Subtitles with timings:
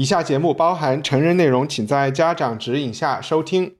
[0.00, 3.76] 以下节目包含成人内容，请在家长指引下收听。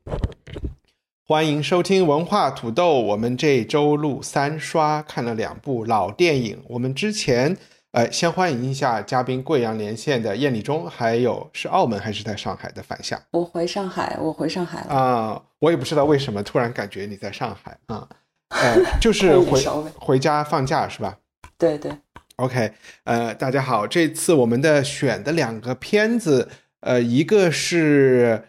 [1.26, 3.00] 欢迎收听文化土豆。
[3.00, 6.62] 我们这周录三刷，看了两部老电影。
[6.68, 7.56] 我们之前，
[7.92, 13.18] 呃，先欢迎一下嘉宾贵阳连线的燕立忠，还有是澳门还是在上海的反夏。
[13.30, 15.42] 我回上海，我回上海了啊！
[15.58, 18.06] 我也不知道为什么突然感觉你在上海啊，
[18.50, 19.64] 呃，就是回
[19.98, 21.16] 回家放假是吧？
[21.56, 21.90] 对对。
[22.40, 22.72] OK，
[23.04, 26.48] 呃，大家好，这次我们的选的两个片子，
[26.80, 28.42] 呃，一个是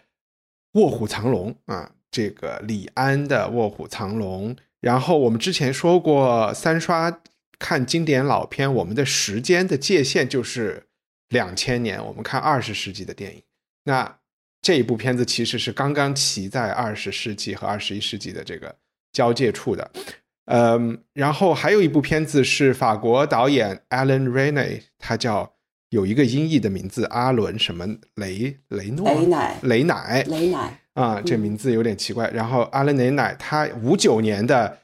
[0.80, 4.56] 《卧虎藏龙》啊，这个李安的《卧虎藏龙》。
[4.80, 7.20] 然后我们之前说过，三刷
[7.58, 10.86] 看经典老片，我们的时间的界限就是
[11.28, 13.42] 两千年，我们看二十世纪的电影。
[13.84, 14.18] 那
[14.62, 18.74] 这一部片子其实是刚刚骑在二十世纪和二十一世纪的这个
[19.12, 19.90] 交界处的。
[20.46, 25.52] 嗯，然后还有一部片子是法国导演 Alan Rene，他叫
[25.90, 32.28] 有一个音译的名字阿伦什么雷雷诺雷奶雷奶雷奶啊，这名字有点奇怪。
[32.30, 34.78] 然后阿伦雷奶他五九年的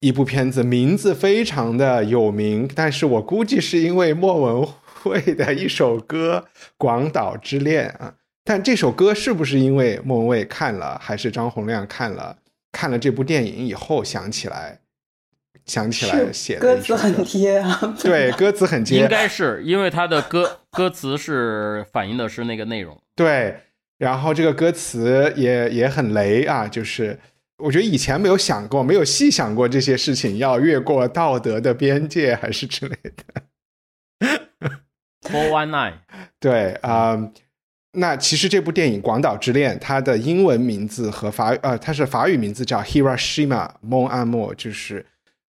[0.00, 4.68] 一部片子，名字非常的有名，但是我估计是因为莫文
[5.04, 6.46] 蔚的一首歌
[6.78, 8.14] 《广岛之恋》啊。
[8.44, 12.36] 但这首歌是不是因为莫文蔚看了，还是张洪亮看了？
[12.74, 14.80] 看了这部电影以后，想起来，
[15.64, 17.80] 想起来写的歌词很贴啊。
[18.02, 23.00] 对，歌词很贴，应该是因为他的歌歌词是反映的是那个内容。
[23.14, 23.60] 对，
[23.96, 27.20] 然后这个歌词也也很雷啊，就是
[27.58, 33.42] 我觉得以前没有想过，没有细想过这些事情要越过道德的边界，还是之类的。
[35.22, 35.94] Four One Nine。
[36.40, 37.30] 对啊。
[37.94, 45.04] 那其实这部电影《广岛之恋》，它的英文名字和法呃，它是法语名字叫 Hiroshima Mon Amour，就是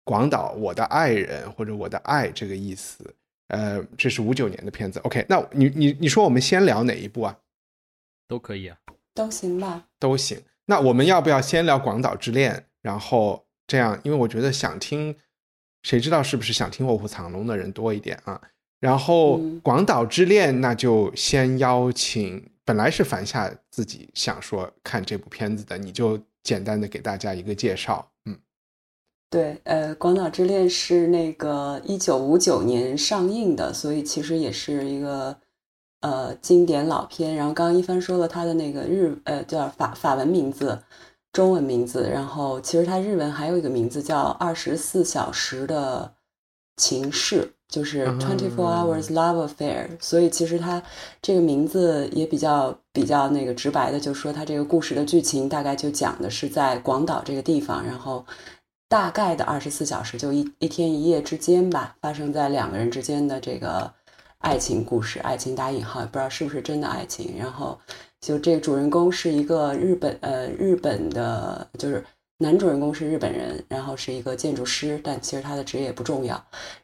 [0.05, 3.15] 广岛我的爱人或者我的爱这个意思。
[3.49, 4.99] 呃，这是五九年的片子。
[5.01, 7.37] OK，那你你你说我们先聊哪一部啊？
[8.27, 8.77] 都可以啊，
[9.15, 10.41] 都行吧，都行。
[10.67, 12.55] 那我们要不要先聊《广岛之恋》？
[12.81, 15.15] 然后这样，因为我觉得想听，
[15.83, 18.41] 谁知道是不是想听《卧虎藏龙》的人多一点啊？
[18.83, 22.51] 然后《广岛之恋》，那就先邀请。
[22.65, 28.11] 本来是樊夏自己想说看这部片子的，你就简单的给大家一个介绍。
[28.25, 28.37] 嗯，
[29.31, 35.37] 对，呃，《广岛之恋》是那个一九五九年上映的，所以其实也是一个
[36.01, 37.37] 呃经典老片。
[37.37, 40.83] 然后刚刚一帆说了他的那个日呃叫法法文名字、
[41.33, 46.15] 中文名字，然后其实他日文还有一个名字叫《二十四小时的
[46.77, 47.43] 情事》。
[47.73, 50.81] 就是 Twenty Four Hours Love Affair，所以其实它
[51.23, 58.23] 这个名字也比较比较那个直白的，就说它这个故事的剧情大概就讲的是在广岛这个地方，然后
[58.91, 63.91] 大概的二十四小时就一一天一夜之间吧，发生在两个人之间的这个
[64.41, 67.79] 爱情故事，爱情打引号也不知道是不是真的爱情，然后
[68.21, 72.05] 就这个主人公是一个日本呃日本的，就是。
[72.43, 76.35] 男主人公是日本人，然后是一个建筑师，但其实他的职业不重要。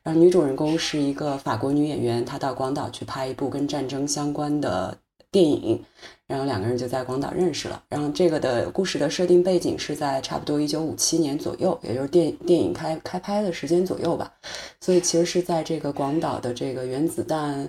[0.04, 4.96] 然后女主人公是一个法国女演员，她到广岛去拍一部跟战争相关的
[5.32, 5.84] 电影，
[6.28, 7.82] 然后两个人就在广岛认识了。
[7.88, 14.32] 然后这个的故事的设定背景是在差不多一九五七年左右，也就是电电影开开拍的时间左右吧。
[14.80, 17.68] 所以其实是在这个广岛的这个原子弹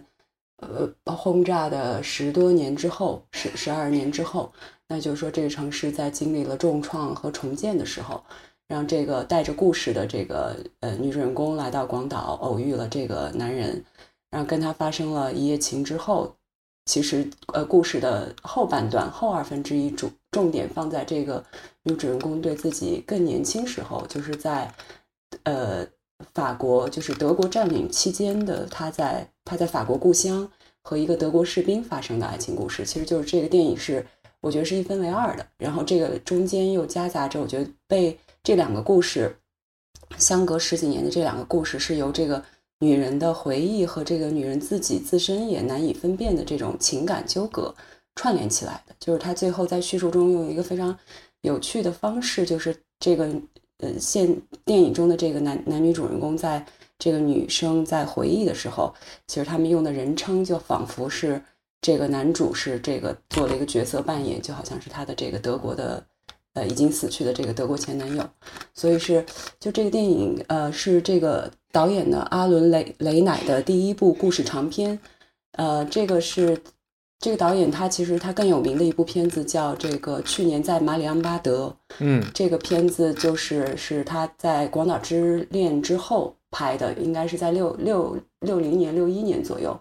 [0.57, 4.53] 呃轰炸的十多年之后，十十二年之后。
[4.91, 8.23] 那就是说，这个城市在经历了重创和重建的时候，
[8.67, 13.85] 让这个带着故事的这个呃女主人公来到广岛，偶遇了这个男人，
[14.31, 16.35] 然后跟他发生了一夜情之后，
[16.85, 21.45] 其实呃故事的后半段后二分之一主重点放在这个
[21.83, 24.73] 女主人公对自己更年轻时候，就是在
[25.43, 25.85] 呃
[26.33, 30.51] 法国就是德国占领期间的她在她在法国故乡
[30.81, 34.03] 和一个德国士兵发生的爱情故事，其实就是这个电影是。
[34.41, 39.35] 我觉得是一分为二的，然后这个中间又夹杂着，我觉得被这两个故事
[40.17, 42.43] 相隔十几年的这两个故事，是由这个
[42.79, 47.73] 女人的回忆和这个女人自己自身也难以分辨的这种情感纠葛
[48.15, 48.95] 串联起来的。
[48.99, 50.97] 就是他最后在叙述中用一个非常
[51.41, 53.29] 有趣的方式，就是这个
[53.79, 54.33] 呃现
[54.63, 56.65] 电影中的这个男男女主人公在
[56.97, 58.93] 这个女生在回忆的时候，
[59.27, 61.41] 其实他们用的人称就仿佛是
[61.81, 66.03] 这个男主是这个做了一个角色扮演，就好像是他的这个德国的
[66.53, 68.23] 呃已经死去的这个德国前男友，
[68.73, 69.25] 所以是
[69.59, 74.99] 就这个电影呃是这个导演的阿伦雷雷乃的第一部故事长片，
[75.53, 76.61] 呃这个是。
[77.21, 89.77] 这个导演他其实他更有名的一部片子叫这个去年在马里昂巴德，嗯，这个片子就是是他在《广岛之恋》之后拍的，应该是在六六六零年六一年左右，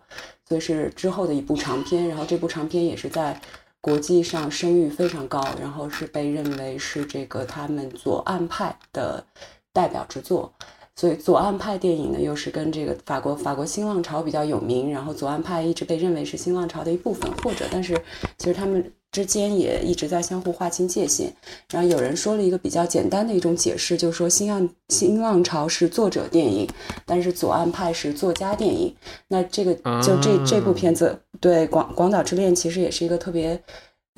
[0.49, 2.09] 所以是之后的一部长片。
[2.09, 3.39] 然后这部长片也是在
[3.81, 9.25] 国际上声誉非常高，然后是被认为是这个他们左岸派的
[9.73, 10.53] 代表之作。
[10.97, 17.95] 所以左岸派电影呢，又是跟这个法国法国新浪潮比较有名，然后左岸派一直被认为是新浪潮的一部分，或者但是
[18.37, 21.33] 其实他们之间也一直在相互划清界限。
[21.71, 26.69] 然后有人说了一个比较简单的一种解释，就是说新浪新浪潮是作者电影，
[27.05, 28.95] 但是左岸派是作家电影。
[29.29, 33.61] 那这个就这这部片子对广广岛之恋其实也是一个特别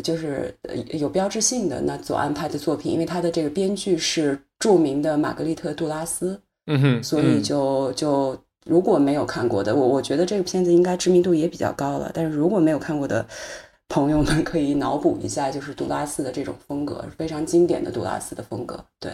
[0.03, 0.55] 就是
[0.93, 6.41] 有标志性的那左岸派的作品，因为他的这个编剧是著名的玛格丽特杜拉斯。
[6.67, 12.11] 嗯哼，所以就就如果没有看过的，我我觉得这个片子应该知名度也比较高了。
[12.15, 13.27] 但是如果没有看过的
[13.91, 18.83] 朋友们，可以脑补一下，就是杜拉斯的这种风格，非常经典的杜拉斯的风格。
[19.01, 19.13] 对，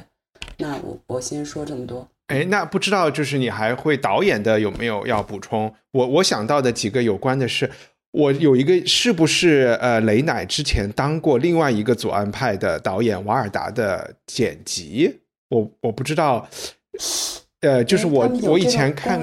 [0.58, 2.06] 那我我先说这么多。
[2.26, 5.72] 哎，那不知道就是你还会导演的有没有要补充？
[5.92, 7.70] 我我想到的几个有关的是，
[8.12, 15.20] 我有一个是不是呃雷乃之前当过另外一个左岸派的导演瓦尔达的剪辑？
[15.48, 16.46] 我我不知道。
[17.60, 19.18] 呃，就是我我以前看，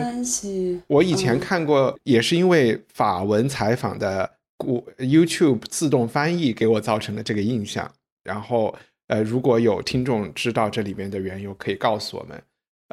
[0.87, 7.91] 我以前看过，也是因为法文采访的古 YouTube 自动翻译给我造成的这个印象。
[8.23, 8.73] 然后，
[9.07, 12.43] 呃，如果有听众知道这里面的缘由，可以告诉我们。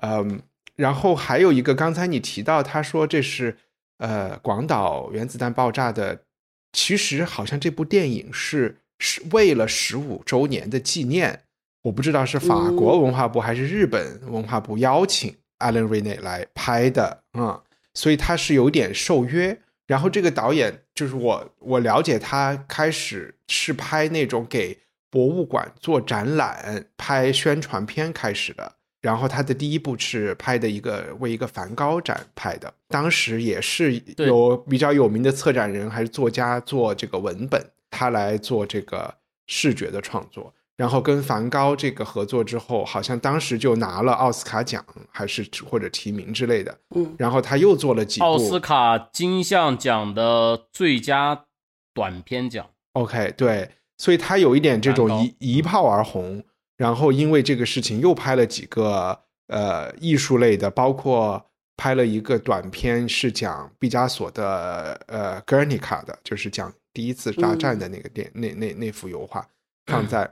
[0.02, 0.42] 嗯，
[0.76, 3.56] 然后还有一个，刚才你提到，他说这是
[3.98, 6.22] 呃广岛原子弹爆炸的，
[6.72, 11.42] 其实好像这部电影是是为了十五周年的纪念。
[11.82, 17.62] 我不知道是法国文化部还是日本文化部邀请 Alan r e n e 来拍的啊，
[17.94, 19.58] 所以他是有点受约。
[19.86, 24.76] 然后这个导演就是我，我了解他开始是拍那种给
[25.08, 28.70] 博物馆做展览、拍宣传片开始的。
[29.00, 39.14] 然后他的第一部是拍的一个为一个梵高展拍的，当时也是有比较有名的策展人还是作家做这个文本，他来做这个
[39.46, 40.52] 视觉的创作。
[40.80, 46.74] 然后跟梵高这个合作之后，好像当时就拿了奥斯卡奖，还是或者提名之类的。
[46.94, 51.44] 嗯，然后他又做了几部奥斯卡金像奖的最佳
[51.92, 52.66] 短片奖。
[52.94, 56.42] OK，对，所以他有一点这种一一炮而红。
[56.78, 61.44] 然后因为这个事情又拍了几个呃艺术类的，包括
[61.76, 69.46] 拍了一个短片是讲毕加索的呃《格尔尼卡》的，就是讲第一次大战的那个电那那那幅油画
[69.84, 70.26] 放 在。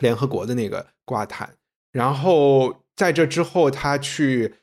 [0.00, 1.54] 联合国的那个挂毯，
[1.92, 4.54] 然后在这之后，他去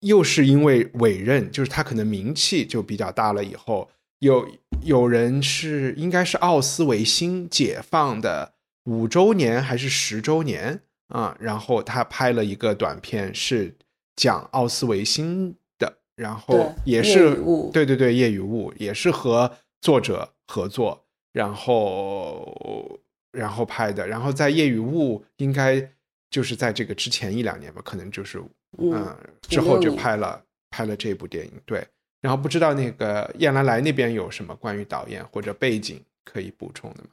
[0.00, 3.44] 又是因为委任，就是他可能名气就比较大了。
[3.44, 3.90] 以后
[4.20, 4.48] 有
[4.82, 8.54] 有人是应该是奥斯维辛解放的
[8.84, 11.36] 五周年还是十周年啊？
[11.40, 13.74] 然后他拍了一个短片，是
[14.14, 17.36] 讲奥斯维辛的，然后也是
[17.72, 23.00] 对对对夜雨雾也是和作者合作，然后。
[23.36, 25.86] 然后拍的，然后在《夜与雾》应该
[26.30, 28.42] 就是在这个之前一两年吧，可能就是
[28.78, 31.52] 嗯之后就拍了拍了这部电影。
[31.66, 31.86] 对，
[32.22, 37.10] 然后不知道那个燕来来那边有什么关于导演或者背景可以补充的吗？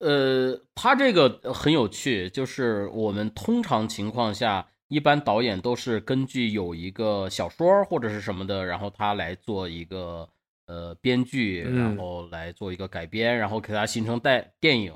[0.00, 10.28] 呃，他这个很有趣，就是我们通常情况下，一般导演都是根据有一个小说或者是什么的，然后他来做一个
[10.66, 14.92] 呃编剧，然后来做一个改编，然后给他形成带电影。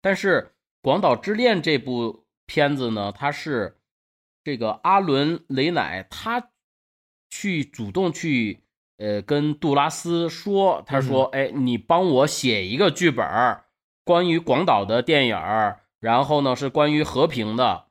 [0.00, 0.42] 但是
[0.80, 3.78] 《广岛之恋》这部片子呢，它是
[4.44, 6.50] 这个阿伦雷乃他
[7.28, 8.62] 去主动去
[8.96, 13.26] 呃跟杜拉斯说，他说：“哎，你帮我写一个剧本
[14.04, 15.36] 关于广岛的电影
[16.00, 17.86] 然后呢是关于和平的。”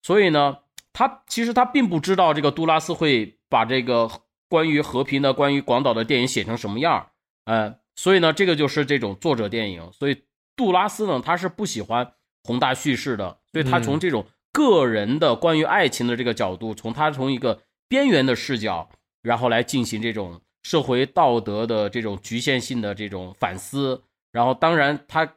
[0.00, 0.58] 所以呢，
[0.92, 4.08] 他其实他并不知道这个杜拉斯会把这个
[4.48, 7.10] 关于和平的、关于广岛的电影写成什么样
[7.44, 10.22] 呃，所以呢，这个就是这种作者电影，所以。
[10.58, 12.12] 杜拉斯呢，他是不喜欢
[12.42, 18.90] 宏大叙事的，所以他从这种个人的关于爱情的这个角度，从他从一个边缘的视角，
[19.22, 24.02] 然后来进行这种社会道德的这种局限性的这种反思。
[24.32, 25.36] 然后，当然他，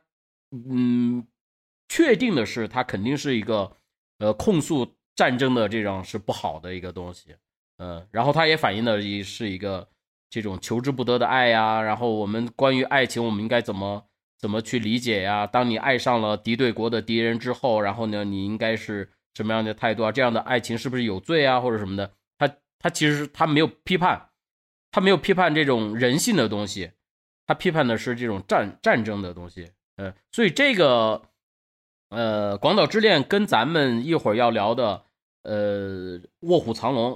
[0.51, 1.25] 嗯，
[1.87, 3.71] 确定的是，他肯定是一个
[4.17, 7.35] 呃控诉战争的这种是不好的一个东西。
[7.77, 9.87] 嗯，然后他也反映的一是一个
[10.29, 14.03] 这种求之不得的爱呀，然后我们关于爱情，我们应该怎么
[14.41, 15.45] 怎么去理解呀？
[15.45, 20.11] 当你爱上了敌对国的敌人之后，然后呢，你应该是什么样的态度啊？
[20.11, 22.11] 这样的爱情是不是有罪啊，或者什么的？
[22.39, 24.29] 他他其实他没有批判，
[24.89, 26.91] 他没有批判这种人性的东西，
[27.45, 29.71] 他批判的是这种战战争的东西。
[29.97, 31.21] 呃，所以这个
[32.09, 35.03] 呃，《广岛之恋》跟咱们一会儿要聊的
[35.43, 37.13] 呃《卧虎藏龙》，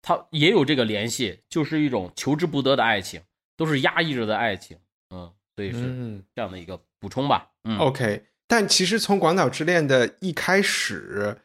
[0.00, 3.20] 它也有这个联系，就是一种求之不得的爱情，
[3.56, 4.78] 都是压抑着的爱情。
[5.10, 7.50] 嗯，所以是这样的一个补充吧。
[7.64, 8.24] 嗯，OK。
[8.46, 11.38] 但其实从《广岛之恋》的一开始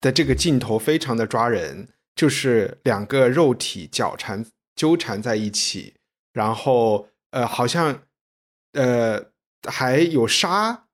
[0.00, 4.44] 的这个镜头非常的抓人，就是两个肉体绞缠
[4.74, 5.94] 纠缠在一起，
[6.32, 8.02] 然后呃，好像
[8.72, 9.32] 呃。
[9.68, 10.84] 还有沙，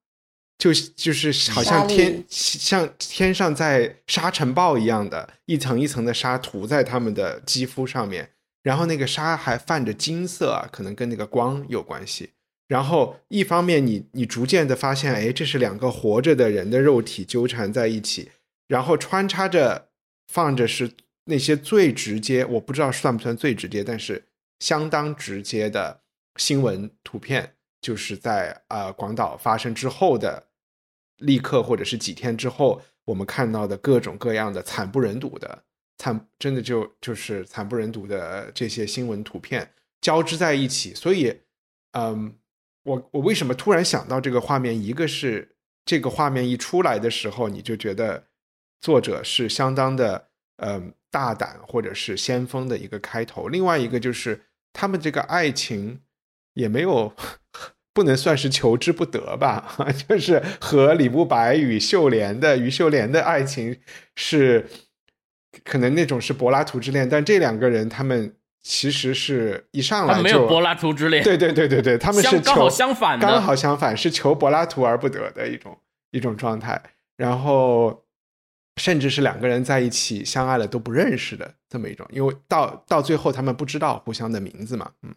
[0.56, 8.30] 就就是好像天像天上在沙尘暴一样的，一层一层的沙涂在他们的肌肤上面，
[8.62, 12.30] 然后那个沙还泛着金色，可能跟那个光有关系。
[12.72, 18.30] 然后一方面，你你逐渐的发现，哎，这是两个活着的人的肉体纠缠在一起，
[18.66, 19.90] 然后穿插着
[20.26, 20.90] 放着是
[21.26, 24.24] 那些最直接，我不知道算不算最直接，但是
[24.60, 26.00] 相当直接的
[26.36, 27.54] 新闻图片。
[27.82, 30.46] 就是在呃广岛发生之后的
[31.18, 35.64] 立刻或者是几天之后，我们看到的各种各样的惨不忍睹的
[35.98, 39.68] 惨，真的就就是惨不忍睹的这些新闻图片
[40.00, 40.94] 交织在一起。
[40.94, 41.36] 所以，
[41.98, 42.32] 嗯，
[42.84, 44.80] 我我为什么突然想到这个画面？
[44.80, 48.24] 一个是这个画面一出来的时候，你就觉得
[48.80, 53.48] 作者是相当的嗯大胆或者是先锋的一个开头。
[53.48, 54.40] 另外一个就是
[54.72, 56.00] 他们这个爱情。
[56.54, 57.10] 也没有，
[57.94, 59.74] 不能算是求之不得吧？
[60.06, 63.80] 就是和李慕白与秀莲的于秀莲的爱情
[64.16, 64.68] 是，
[65.64, 71.22] 可能那种是柏拉图之恋，但这两个人他们其实是一上来就没有柏拉图之恋。
[71.22, 75.76] 对对对对对，他们是刚好相反，刚好相反是求柏拉图而不得的一种
[76.12, 76.80] 一种状态。
[77.16, 78.04] 然后
[78.76, 85.14] 甚至是两个人在一起相爱了都不认识的这么一种，因为到到最后他们不知道互相的名字嘛，嗯。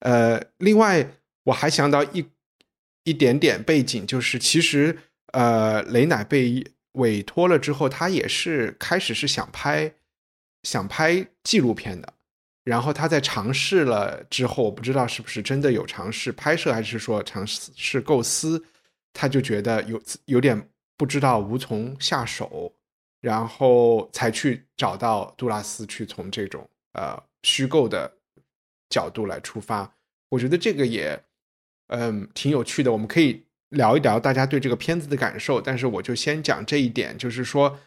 [0.00, 1.06] 呃，另外
[1.44, 2.26] 我还想到一
[3.04, 4.98] 一点点背景，就是其实
[5.32, 9.92] 呃，雷乃被委托了之后，他也是开始是想拍
[10.62, 12.12] 想拍纪录片的，
[12.64, 18.64] 然后他在尝试了之后，我不知道是不是真的有尝试拍摄，还是说尝试构思，
[19.12, 22.72] 他就觉得有有点不知道无从下手，
[23.20, 28.10] 然后才去找到杜拉斯，去从这种呃虚构的。
[28.92, 29.94] 角度来出发，
[30.30, 31.22] 我觉得这个也，
[31.90, 32.90] 嗯，挺有趣的。
[32.90, 35.60] 我们可以聊一聊大家对这个片子的感受。
[35.60, 37.78] 但是我就先讲这一点，就是说，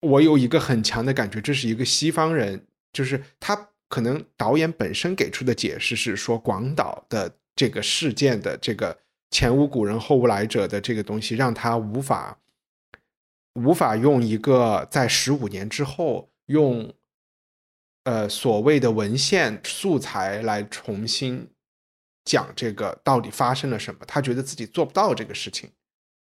[0.00, 8.98] 我有一个很强的感觉，这是一个西方人，就是他可能导演本身给出的解释是说，广岛的这个事件的这个
[9.30, 12.38] 前无古人后无来者的这个东西，让他无法
[13.54, 16.94] 无法用一个在十五年之后用。
[18.08, 21.50] 呃，所谓的文献素材来重新
[22.24, 25.68] 讲这个到底发生了什么，他觉得自己做不到这个事情，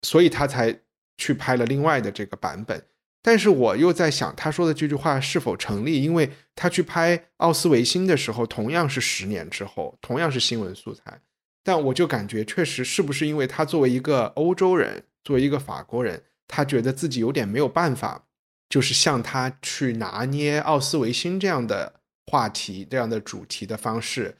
[0.03, 0.79] 所以他才
[1.17, 2.81] 去拍了另外的这个版本。
[3.27, 6.03] 但是我又在想，他说的这句话是否成立？
[6.03, 11.19] 因为他去拍奥斯维辛的时候，同样是十年之后，同样是新闻素材，
[11.63, 18.21] 但我就感觉确实是不是因为他作为一个欧洲人，作为一个法国人，他觉得自己有点没有办法。
[18.69, 24.35] 就是像他去拿捏奥斯维辛这样的话题、这样的主题的方式，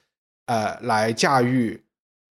[0.46, 1.84] 呃，来驾驭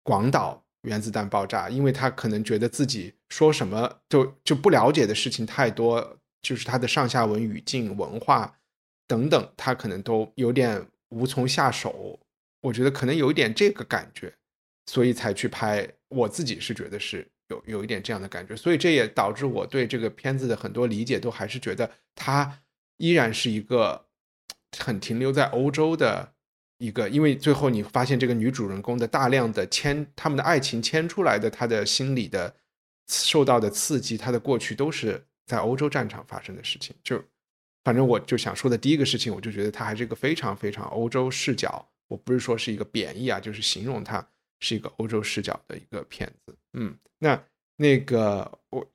[0.04, 8.56] 广岛原子弹爆炸，因为他可能觉得自己说什么就就不了解的事情太多，就是他的上下文语境、文化
[9.08, 12.20] 等等，他可能都有点无从下手。
[12.62, 14.32] 我觉得可能有一点这个感觉，
[14.86, 15.90] 所以才去拍。
[16.10, 17.28] 我自己是觉得是。
[17.50, 22.62] 有有一点这样的感觉，所以这也导致我对这个片子的很多理解都还是觉得它
[22.96, 24.06] 依然是一个
[24.80, 26.34] 很停留在欧洲的
[26.78, 32.56] 一个，因为最后你发现这个女主人公的大量的牵他们的爱情牵出来的，她的心理的
[33.10, 36.96] 受到的刺激，她的过去都是在欧洲战场发生的事情。
[37.04, 37.24] 就
[37.84, 41.86] 反正我就想说的第一个事情，我就觉得它还是一个非常非常欧洲视角。
[42.08, 44.26] 我不是说是一个贬义啊，就是形容它
[44.60, 46.56] 是一个欧洲视角的一个片子。
[46.74, 46.96] 嗯。
[47.20, 47.42] 那
[47.78, 48.86] 那个我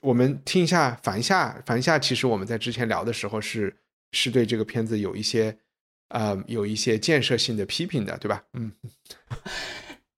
[0.00, 3.76] 我们听一下樊夏，樊夏其实我们在之前聊的时候是
[4.12, 5.56] 是对这个片子有一些
[6.10, 8.44] 呃有一些建设性的批评的，对吧？
[8.52, 8.72] 嗯，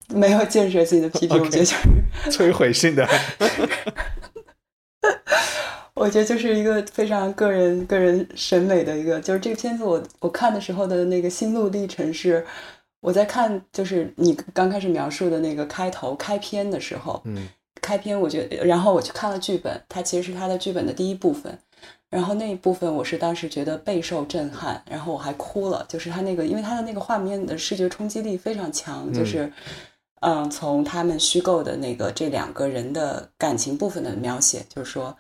[0.09, 1.65] 没有建设性的批评，我觉得
[2.31, 3.09] 摧毁性的。
[6.01, 12.43] 我觉得就是一个非常个人个人审美的一个，就是这个片子我我看的时候的那个心路历程是，
[13.01, 17.47] 我在看就是你刚开始描述的那个开头开篇的时候，嗯
[17.83, 21.59] 开篇我觉得，然后我去看了剧本，它其实是它的剧本的第一部分，
[22.09, 29.53] 然后那一部分我是当时觉得备受震撼，然后我还哭了，就是它那个因为它的那个画面的视觉冲击力非常强，就是。
[30.23, 35.17] 嗯，从他们虚构的那个这两个人的感情部分的描写，就是说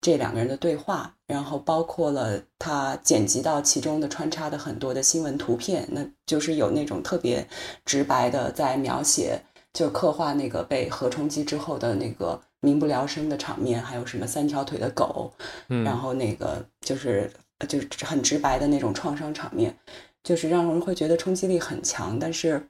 [0.00, 7.46] 这两个人的对话，然后包括了他剪辑到其中的穿插的很多的新闻图片，那就是有那种特别
[7.84, 9.40] 直白的在描写，
[9.72, 15.32] 就刻画那个被核冲击之后的那个民不聊生的场面，还有什么三条腿的狗，
[15.68, 17.32] 嗯，然后那个就是
[17.68, 19.76] 就是很直白的那种创伤场面，
[20.22, 22.68] 就是让人会觉得冲击力很强，但是。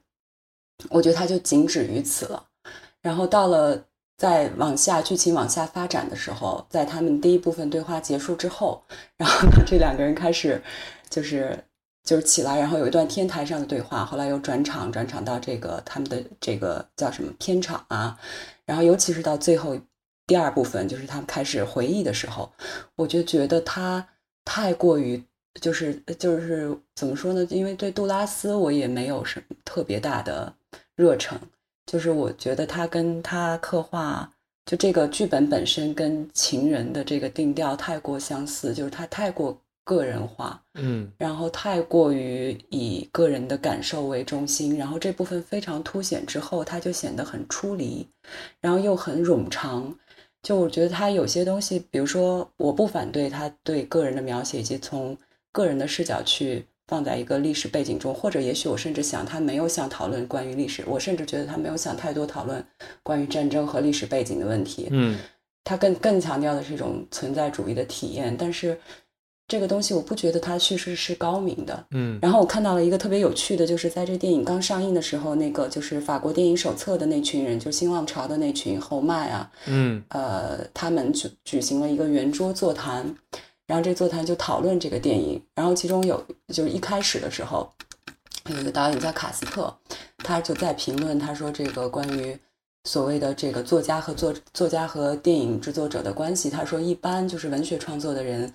[0.89, 2.41] 我觉得它就仅止于此了，
[3.01, 3.83] 然后到了
[4.19, 8.83] 在往下剧情往下发展的时候，在他们第一部分对话结束之后，
[9.15, 10.61] 然后呢，这两个人开始
[11.09, 11.57] 就是
[12.03, 18.19] 就是起来，然后有一段天台上的对话，后来又转场转场到这个他们的这个叫什么片场啊，
[18.65, 19.79] 然后尤其是到最后
[20.27, 22.51] 第二部分，就是他们开始回忆的时候，
[22.97, 24.05] 我就觉得他
[24.43, 25.23] 太过于
[25.61, 27.47] 就是就是怎么说呢？
[27.49, 30.53] 因为对杜拉斯我也没有什么特别大的。
[30.95, 31.39] 热忱，
[31.89, 34.31] 就是我觉得他跟他刻画
[34.63, 48.07] 就这个剧本本身跟情人的这个定调太过相似，就是他太过个人化，嗯，然后太过于以个人的感受为中心，然后这部分非常凸显之后，他就显得很出离，
[48.61, 49.91] 然后又很冗长。
[50.43, 55.17] 就我觉得他有些东西，比如说，我不反对他对个人的描写，以及从
[55.51, 56.63] 个人的视角去。
[56.89, 62.65] 放在一个历史背景中，或者也许我甚至想，他没有想讨论关于历史，我甚至觉得他没有想太多讨论
[63.03, 64.87] 关于战争和历史背景的问题。
[64.89, 65.19] 嗯，
[65.63, 68.75] 他更更强调的是一种存在主义的体验，但是
[69.47, 71.85] 这个东西我不觉得它叙事是高明的。
[71.91, 83.15] 嗯，然后我看到了一个特别有趣的，就是在这电影刚上映的时候，那个就是法国电影手册的那群人，就新浪潮的那群侯麦啊，嗯，呃，他们举举行了一个圆桌座谈。
[83.69, 87.71] 然后这座谈就讨论这个电影，然后其中有就是一开始的时候，
[88.49, 89.71] 有一个导演叫卡斯特，
[90.17, 92.35] 他就在评论，他说这个关于
[92.85, 98.51] 所谓的这个作家和作作家和电影制作者的关系，他说一般就是文学创作的人。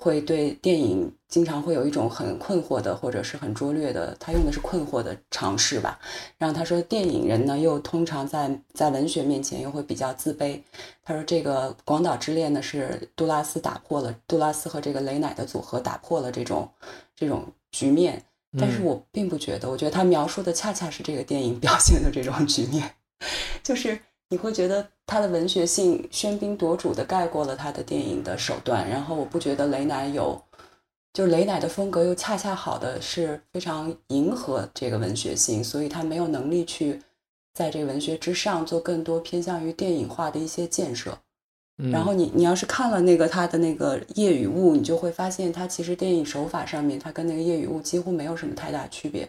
[0.00, 5.98] 会对电影经常会有一种很困惑的，或者是很拙劣的，他用的是困惑的尝试吧。
[6.38, 10.60] 然后他说，电影人呢又通常在在文学面前又会比较自卑。
[11.02, 16.70] 他说，这个《广岛之恋》呢是杜拉斯打破了杜拉斯和这个雷乃的组合打破了这种
[17.16, 18.22] 这种局面。
[18.56, 22.94] 但是我并不觉得，我觉得他描述的恰恰是这个电影表现的这种局面，
[23.64, 23.98] 就是。
[24.30, 30.38] 你会觉得他的文学性喧宾夺主的盖过了他的电影的手段，然后我不觉得雷乃有，
[31.14, 37.00] 就是雷乃的风格又恰恰好的是非常迎合这个文学性，所以他没有能力去
[37.54, 41.18] 在这个文学之上做更多偏向于电影化的一些建设。
[41.92, 49.26] 然后你你要是看了那个他的那个夜与雾，你就会发现他其实电影手法上面他跟那个夜与雾几乎没有什么太大区别，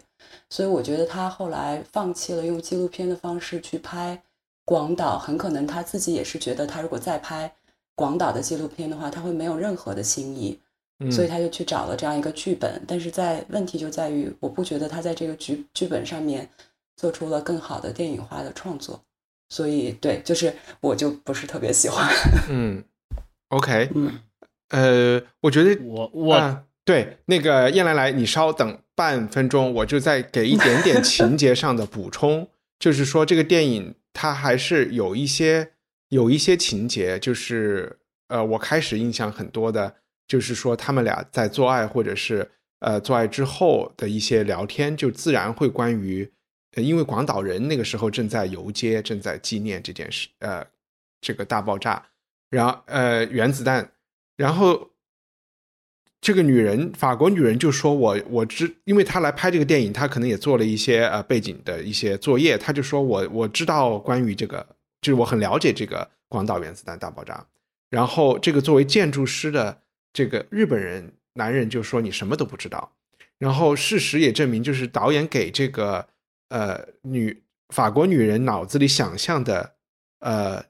[0.49, 4.21] 所以我觉得他后来放弃了用纪录片的方式去拍。
[4.69, 7.51] 广岛很可能他自己也是觉得，他如果再拍
[7.95, 10.60] 广岛的纪录片的话，他会没有任何的新意，
[11.10, 12.79] 所以他就去找了这样一个剧本。
[12.88, 16.47] 但是在问题就在于，我不觉得他在这个剧剧本上面
[16.95, 19.01] 做出了更好的电影化的创作，
[19.49, 22.08] 所以对，就是我就不是特别喜欢。
[22.47, 22.84] 嗯
[23.47, 24.19] ，OK，嗯，
[24.69, 32.47] 呃，我觉得我我对那个燕来来，你稍等半分钟，我就再给一点点情节上的补充，
[32.80, 33.96] 就是说这个电影。
[34.12, 35.74] 它还是有一些
[36.10, 39.96] 有一些情节，就是呃，我开始印象很多的，
[40.28, 46.30] 就是说他们俩在做爱，或者是呃做爱之后的一些聊天，就自然会关于，
[46.76, 50.65] 因为广岛人那个时候正在游街，正在纪念这件事，呃，
[51.22, 52.04] 这个大爆炸，
[52.50, 53.92] 然后呃原子弹，
[54.36, 54.89] 然后。
[56.21, 62.58] 这个女人，法国女人就说：“我我知，因为她来拍这个电影，她可能也做了一些呃背景的一些作业。
[62.58, 64.65] 她就说我我知道关于这个，
[65.01, 67.45] 就是我很了解这个广岛原子弹大爆炸。
[67.89, 72.91] 然后这个作为建筑师的这个日本人男人就说你什么都不知道。
[73.38, 76.05] 然后事实也证明，就是导演给这个
[76.49, 79.75] 呃女法国女人脑子里想象的
[80.19, 80.63] 呃。”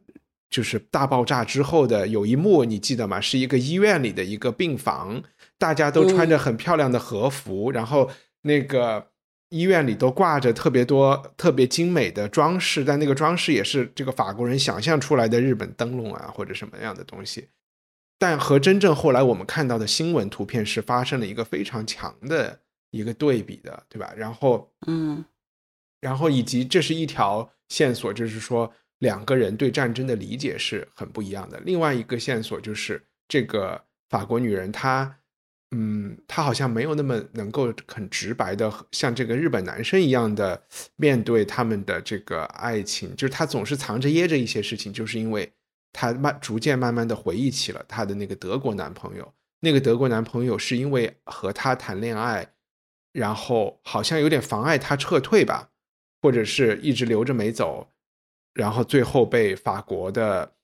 [0.51, 3.21] 就是大爆炸之后的有一幕，你记得吗？
[3.21, 5.21] 是一个医院里的一个病房，
[5.59, 8.09] 大家都穿着很漂亮的和服，然后
[8.43, 9.11] 那个
[9.49, 17.49] 医院里都挂着特别多、特别精美的装饰，但那个装饰也是这个法国人想象出来的日本灯笼啊，或者什么样的东西。
[18.17, 22.59] 但和真正后来我们看到的新闻图片是发生了一个非常强的
[22.91, 24.13] 一个对比的，对吧？
[24.15, 25.25] 然后，嗯，
[25.99, 31.59] 然后以及这是一条线索，就是说两个人对战争的理解是很不一样的。
[31.65, 35.17] 另外一个线索就是这个法国女人她。
[35.71, 40.59] 嗯，他好像没有那么能够很直白的像这个日本男生一样的
[40.95, 45.51] 面对他们的这个爱情，就是他总是藏着掖着一些事情，就是因为
[45.93, 52.51] 他慢逐渐慢慢的回忆起了他的那个德国男朋友，那个德国男朋友是因为和他谈恋爱，
[53.13, 55.69] 然后好像有点妨碍他撤退吧，
[56.23, 57.91] 或者是一直留着没走，
[58.55, 60.55] 然后最后被法国的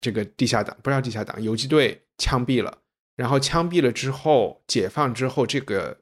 [0.00, 2.78] 这个地下党不知道地下党游击队枪毙了。
[3.14, 6.00] 然后枪毙了之后，解放之后，这个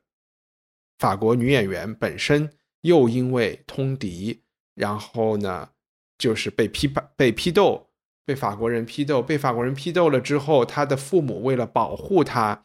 [0.99, 4.43] 法国女演员本身又因为通敌，
[4.75, 5.71] 然后呢，
[6.17, 7.89] 就是被批判、被批斗，
[8.25, 12.65] 被法国人批斗，被法国人批斗了之后，她的父母为了保护她，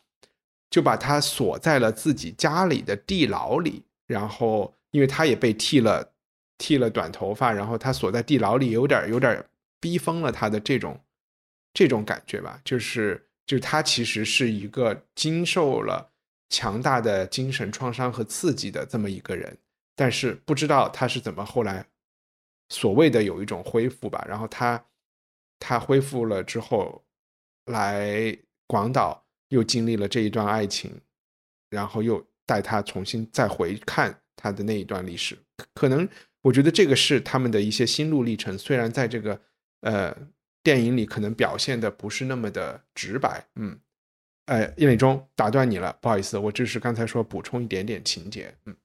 [0.69, 3.85] 就把她锁在了自己家里的地牢里。
[4.05, 6.13] 然后，因为她也被剃了
[6.59, 9.43] 剃了短头发，然后她锁在地牢里，有点有点
[9.79, 11.01] 逼疯了她的这种
[11.73, 13.23] 这种感觉吧，就是。
[13.45, 16.11] 就是他其实是一个经受了
[16.49, 19.55] 强大的精神创伤和刺激的这么一个人，
[19.95, 21.85] 但是不知道他是怎么后来
[22.69, 24.25] 所谓的有一种恢复吧。
[24.27, 24.83] 然后他
[25.59, 27.03] 他恢复了之后，
[27.65, 30.91] 来广岛又经历了这一段爱情，
[31.69, 35.37] 然后又带他重新再回看他的那一段历史。
[35.75, 36.07] 可能
[36.41, 38.57] 我觉得这个是他们的一些心路历程。
[38.57, 39.39] 虽然在这个
[39.81, 40.15] 呃。
[40.65, 43.79] 电影里可能表现的不是那么的直白，嗯，
[44.47, 48.75] 哎，叶磊中打断你了，不好意思，我只是刚才说补充一点点情节，嗯，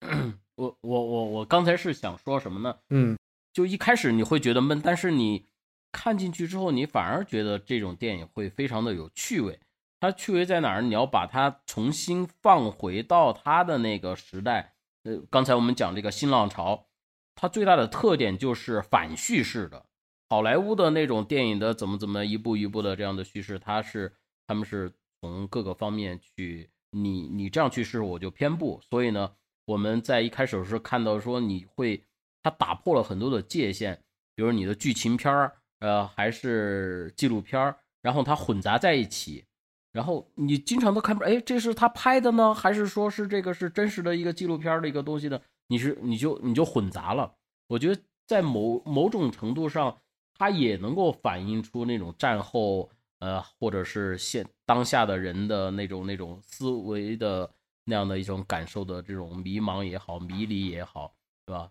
[0.56, 2.78] 我我我我刚才是想说什么呢？
[2.88, 3.14] 嗯，
[3.52, 5.44] 就一开始你会觉得闷，但是你
[5.92, 9.60] 看进去之后，你反而觉得这种电影会非常的有趣味。
[10.00, 10.80] 它趣味在哪儿？
[10.80, 14.72] 你要把它重新放回到它的那个时代，
[15.04, 16.86] 呃，刚才我们讲这个新浪潮，
[17.34, 19.84] 它最大的特点就是反叙事的。
[20.28, 24.12] 好莱坞的那种电影的怎么怎么一步一步的这样的叙事，它是
[24.44, 29.30] 他们是从各个方面去，你你这样去试我就偏不，所以呢，
[29.66, 32.02] 我们在一开始是看到说你会，
[32.42, 34.00] 它打破了很多的界限，
[34.34, 39.44] 比如你的剧情片儿，呃，还是纪录片儿，然后它混杂在一起，
[39.92, 45.40] 然后你经常都看不，哎，这是他拍的呢，还是说是这个是真实的一个纪录片的一个东西呢？
[45.68, 47.36] 你是你就你就混杂了，
[47.68, 49.96] 我觉得在某某种程度上。
[50.38, 57.50] 它也能够反映出那种战后，呃，或者是现当下的人的那种那种思维的
[57.84, 61.14] 那样的一种感受的这种迷茫也好，迷离也好，
[61.46, 61.70] 对吧？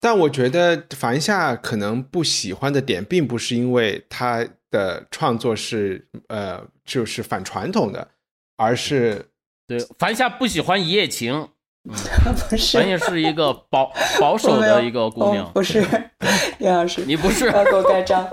[0.00, 8.10] 但我觉得樊夏可能不喜欢的点，并不是因为他的创作是呃就是反传统的，
[8.56, 9.30] 而是
[9.66, 11.48] 对樊夏不喜欢一夜情。
[12.48, 13.90] 不是，关键是一个保
[14.20, 15.84] 保守的一个姑娘，不是
[16.58, 18.24] 杨 老师，你不是要给我盖章？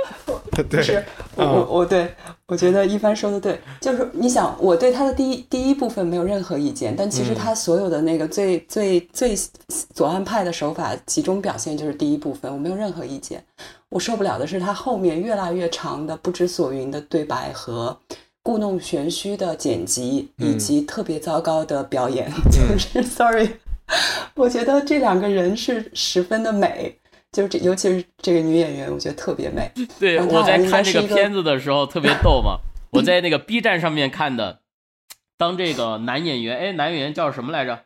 [0.51, 1.03] 不是
[1.35, 2.13] 我我我对
[2.45, 9.35] 我觉得一帆说的对，就是你想，我对他的第一第一部分没有任何意见，但其实他所有的那个最最最
[9.95, 13.43] 左岸派的手法集中表现就是第一部分，我没有任何意见。
[13.89, 17.97] 我受不了的是他后面越来越长的不知所云的对白和。
[18.49, 23.47] 故弄玄虚的剪辑以及特别糟糕的表演， 就是 sorry，
[24.33, 26.95] 我觉得这两个人是十分的美，
[27.31, 29.71] 就是这尤其是这个女演员，我觉得特别美。
[29.99, 32.57] 对，我在看这个片子的时候特别逗嘛，
[32.93, 34.61] 我在那个 B 站上面看的，
[35.37, 37.83] 当这个男演员，哎，男演员叫什么来着？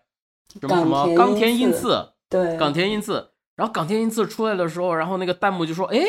[0.62, 1.14] 什么什么？
[1.14, 2.12] 冈田英次。
[2.30, 3.32] 对，冈田英次。
[3.58, 6.00] 然后冈田英次出来的时候，然后那个弹幕就说，哎，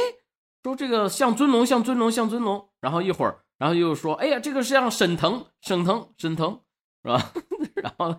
[0.65, 2.69] 说这个像尊龙，像尊龙，像尊龙。
[2.81, 3.39] 然后一会儿。
[3.57, 6.59] 然后又说：“哎呀，这个是像沈腾，沈腾，沈腾，
[7.05, 7.33] 是吧？”
[7.77, 8.15] 然后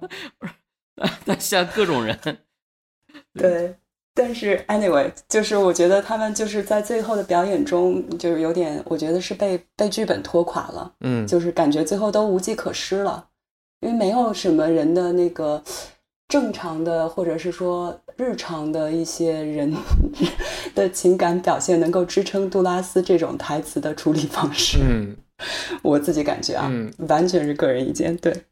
[1.26, 2.18] 他像各种人。
[3.34, 3.76] 对，
[4.14, 10.96] 但是 anyway，就是我觉得他们就是在最后的表演中，就是有点，我觉得是被被剧本拖垮了。
[11.02, 13.28] 嗯，就是感觉最后都无计可施了，
[13.82, 15.62] 因为没有什么人的那个
[16.28, 19.74] 正常的，或者是说日常的一些人
[20.74, 24.80] 的情感表现，能够支撑杜拉斯这种台词的处理方式。
[24.82, 25.18] 嗯。
[25.84, 28.16] 我自己感觉啊，嗯完全是个人意见。
[28.16, 28.46] 对，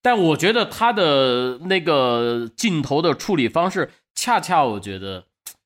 [0.00, 5.24] 但我觉得他的那个镜头的处理方式，恰恰我觉得，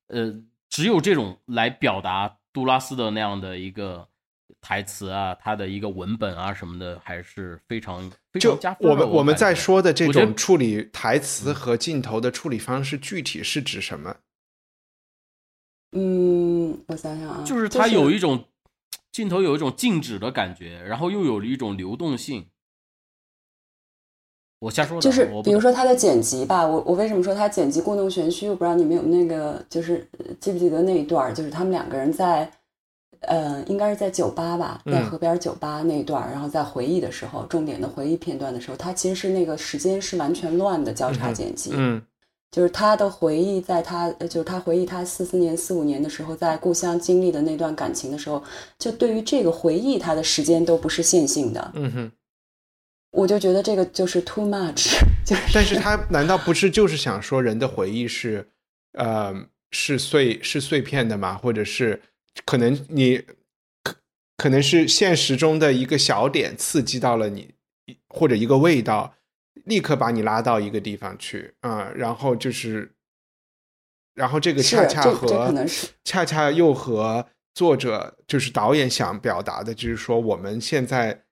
[0.08, 0.34] 呃，
[0.68, 4.08] 只有这种来表达杜拉斯的那样的一个
[4.62, 8.88] 台词啊，他的一个文本啊什么的，还是非常非常加分。
[8.90, 14.16] 我们我们在说的这种处理台词和镜头的处理方式，具体是指什么？
[15.92, 18.46] 嗯，我想想啊，就是他有一种。
[19.12, 22.46] 镜头有一种静止的感觉，然后又有一种流动性。
[24.58, 28.48] 我瞎说的，就是比如说他的剪辑吧，我我为什么说他剪辑故弄玄虚？
[28.48, 30.08] 我不知道你们有那个，就是
[30.40, 32.50] 记不记得那一段，就是他们两个人在，
[33.22, 42.02] 呃，应该是在酒吧吧，在嗯河边酒吧那一段儿，然后在回忆的时候，重点的回忆片段的时候，他其实是那个时间是完全乱的交叉剪辑，嗯
[42.50, 48.42] 就是他的回忆，在他呃就是他回忆他四四年、四五年的时候，在故乡经历的那段感情的时候，
[48.78, 52.12] 就对于这个回忆，他的时间都不是线性的，嗯哼。
[53.12, 58.48] 我就觉得这个就是 too much， 就是但是他难道不是就是想说人的回忆是，
[58.92, 59.34] 呃，
[59.70, 61.36] 是碎是碎片的吗？
[61.36, 62.00] 或者是
[62.44, 63.24] 可能你
[63.82, 63.96] 可
[64.36, 67.54] 可能是现实中的一个小点刺激到了你，
[68.08, 69.14] 或者一个味道，
[69.64, 72.92] 立刻把你拉到一个地方去啊、然后就是，
[74.14, 75.54] 然后这个恰恰和
[76.04, 81.24] 恰恰又和作者就是导演想表达的，就是说我们现在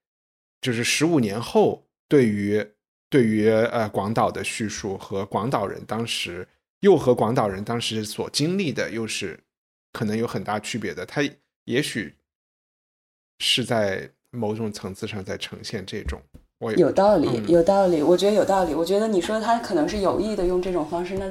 [0.60, 2.64] 就是十五年后对于
[3.08, 6.46] 对于呃广岛的叙述和广岛人当时
[6.80, 9.40] 又和广岛人当时所经历的又是
[9.92, 11.04] 可能有很大区别的。
[11.06, 11.22] 他
[11.64, 12.14] 也许
[13.38, 16.20] 是在某种层次上在呈现这种，
[16.58, 18.74] 我有道理，嗯有道理，我觉得有道理。
[18.74, 21.30] 我觉得你说他可能是有意的用这种方式，那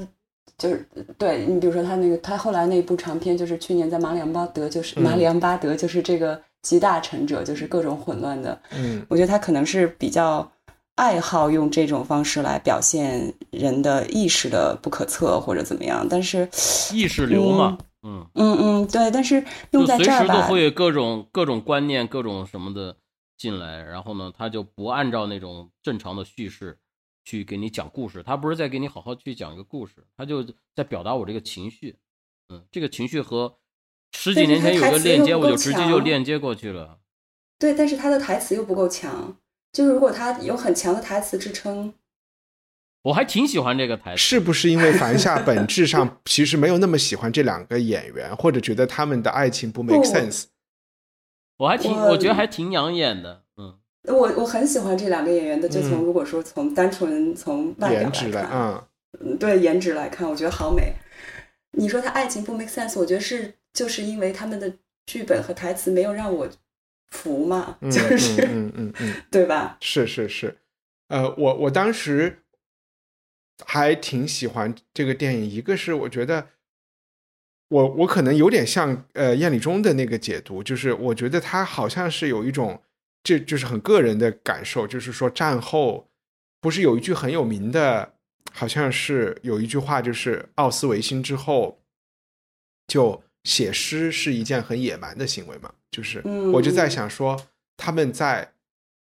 [0.57, 0.85] 就是
[1.17, 8.59] 对你比如说他那个他后来那部长片，就是去年在马里昂巴德，就是、嗯马里昂巴德，就是这个集大成者，就是各种混乱的。
[8.71, 10.51] 嗯我觉得他可能是比较
[10.95, 16.49] 爱好用这种方式来表现人的意识的不可测或者怎么样，但是
[16.91, 22.95] 意识流嘛，嗯，嗯嗯嗯对，但是就用在随时都这儿吧，会有各种各种观念、各种什么的
[23.37, 26.77] 进来，然后呢，他就不按照那种正常的叙事
[27.25, 31.97] 去给你讲故事，他不是在给你好好去讲一个故事，他就在表达我这个情绪，
[32.49, 33.57] 嗯，这个情绪和
[34.13, 36.99] 十几年前有个链接，我就直接就强链接过去了。
[37.57, 39.35] 对，但是他的台词又不够强。
[39.71, 41.93] 就是如果他有很强的台词支撑，
[43.03, 50.45] 我还挺喜欢这个台词，是不是因为樊夏本质上 其实没有那么喜欢这两个演员，或者觉得他们的爱情不 make sense？
[51.57, 58.87] 我还挺，我我觉得还挺养眼的，嗯，我我很喜欢这两个演员的，就从嗯如果说从单纯从外表颜值来来看，啊，
[59.19, 60.93] 嗯，对颜值来看，我觉得好美。
[61.77, 64.73] 你说他爱情不 make sense，我觉得是就是因为他们的
[65.05, 66.49] 剧本和台词没有让我
[67.11, 69.77] 服嘛，嗯就是、嗯嗯嗯嗯， 对吧？
[69.81, 70.57] 是是是，
[71.09, 72.39] 呃，我我当时
[73.65, 76.47] 还挺喜欢这个电影，一个是我觉得
[77.69, 82.81] 我我可能有点像呃燕礼中的那个解读，就是我觉得他好像是有一种
[83.23, 86.09] 这就是很个人的感受，就是说战后
[86.61, 88.13] 不是有一句很有名的，
[88.51, 91.81] 好像是有一句话，就是奥斯维辛之后
[92.87, 97.45] 就写诗是一件很野蛮的行为嘛，就是嗯我就在想说
[97.75, 98.53] 他们在。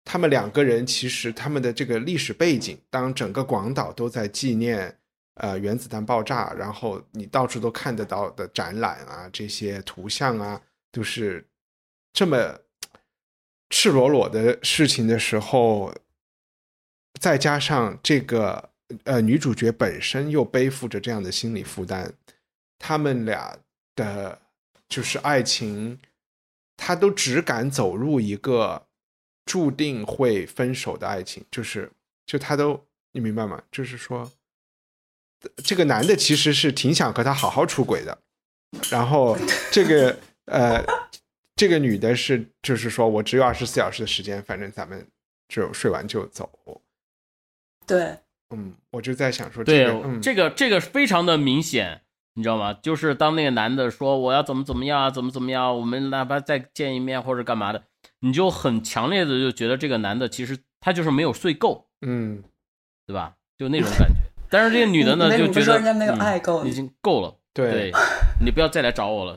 [0.04, 4.98] 他们两个人其实他们的这个历史背景，当整个广岛都在纪念
[5.36, 10.60] 呃原子弹爆炸，然后你到处都看得到的展览啊，这些图像啊，
[10.92, 11.46] 都是
[12.12, 12.60] 这么
[13.70, 15.92] 赤裸裸的事情的时候，
[17.18, 18.70] 再加上这个
[19.04, 22.12] 呃女主角本身又背负着这样的心理负担，
[22.78, 23.58] 他们俩
[23.96, 24.38] 的
[24.86, 25.98] 就是爱情，
[26.76, 28.86] 他都只敢走入一个
[29.44, 31.90] 注定会分手的爱情，就是
[32.26, 33.62] 就他都你明白吗？
[33.70, 34.30] 就是说，
[35.56, 38.18] 这个男的其实是挺想和他好好出轨的，
[38.90, 39.36] 然后
[39.70, 40.84] 这个呃，
[41.54, 45.06] 这个女的是就是说我只有二十四小时的时间，反正咱们
[45.48, 46.50] 就睡完就走。
[47.86, 48.16] 对，
[48.50, 52.00] 嗯，我就在想说这对个，，嗯，这个这个非常的明显，
[52.32, 52.72] 你知道吗？
[52.72, 57.84] 就是当那个男的说我要怎么怎么样啊，怎么怎么样，我们哪怕再见一面或者干嘛的，
[58.24, 62.42] 你就很强烈的就觉得这个男的其实他就是没有睡够，嗯
[63.06, 63.34] 对吧？
[63.58, 64.14] 就那种感觉。
[64.48, 67.92] 但是这个女的呢，就觉得人家没有嗯爱够已经够了，对对，
[68.40, 69.36] 你不要再来找我了。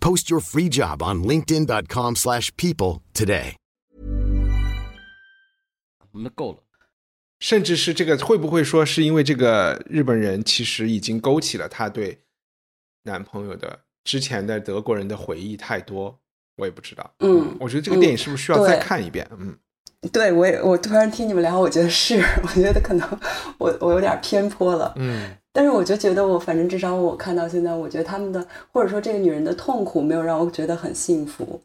[0.00, 3.54] Post your free job on linkedin.com/people slash people today.
[6.12, 6.58] 那够了。
[7.38, 12.18] 甚至是这个会不会说是因为这个日本人其实已经勾起了他对
[13.04, 16.18] 男朋友的之前的德国人的回忆太多，
[16.56, 17.14] 我也不知道。
[17.20, 19.26] 嗯我觉得这个电影是不是需要再看一遍？
[19.38, 19.56] 嗯，
[20.12, 23.08] 对我也我突然听你们聊，我觉得是， 我觉得可能
[23.56, 24.92] 我我有点偏颇了。
[24.96, 31.60] 嗯但是我就觉得我反正至少我看到现在，我觉得他们的或者说这个女人的痛苦没有让我觉得很幸福，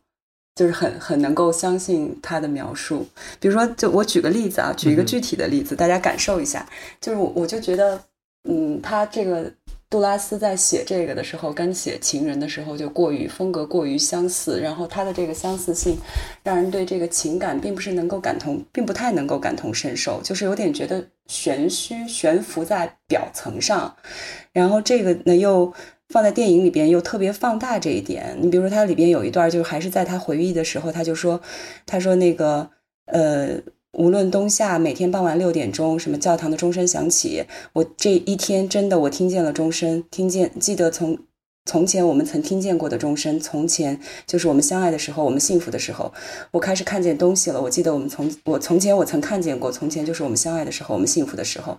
[0.55, 3.05] 就是很很能够相信她的描述。
[3.39, 6.67] 比如说，就我举个例子啊，举一个具体的例子，大家感受一下。
[6.99, 8.01] 就是我我就觉得，
[8.49, 9.51] 嗯，他这个
[9.87, 15.95] 杜拉斯在写这个的时候，跟写情人的时候就过于风格过于相似，然后他的这个相似性，
[16.43, 23.95] 让人对这个情感并不是能够感同，并不太能够感同身受，就是有点觉得玄虚悬浮在表层上，
[24.53, 25.73] 然后这个呢又。
[26.09, 31.41] 放在电影里边又特别放大这一点，你比如说它里边有一段，就是还是在他回忆的时候，他就说，
[31.87, 32.69] 他说那个
[33.07, 33.59] 呃，
[33.93, 41.17] 无论冬夏，每天傍晚六点钟，什么教堂的钟声响起，我这一天真的我听见了钟声，听见记得从
[41.65, 46.13] 从前我们曾听见过的钟声，从前就是我们相爱的时候，我们幸福的时候，
[46.51, 47.59] 我开始看见东西了。
[47.59, 51.77] 我记得我们从我从前我曾看见过，从前就是我们相爱的时候，我们幸福的时候。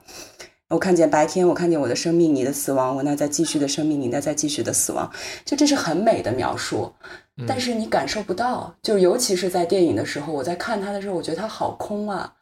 [0.69, 5.09] 我看见白天，我看见我的生命，你的死亡，我那在继续的生命，你那在继续的死亡，
[5.45, 6.93] 就这是很美的描述，
[7.47, 12.35] 但是你感受不到，就尤其是在电影的时候，我在看它的时候，我觉得它好空啊，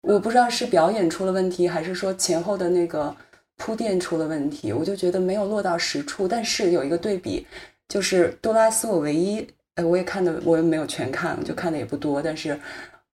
[0.00, 3.14] 我不知道是表演出了问题，还是说前后的那个
[3.58, 6.26] 铺垫出了问题，我就觉得没有落到实处。
[6.26, 7.46] 但是有一个对比，
[7.88, 12.58] 就是杜拉斯，我唯一，呃，我也看的，我也没有全看，就看的也不多，但是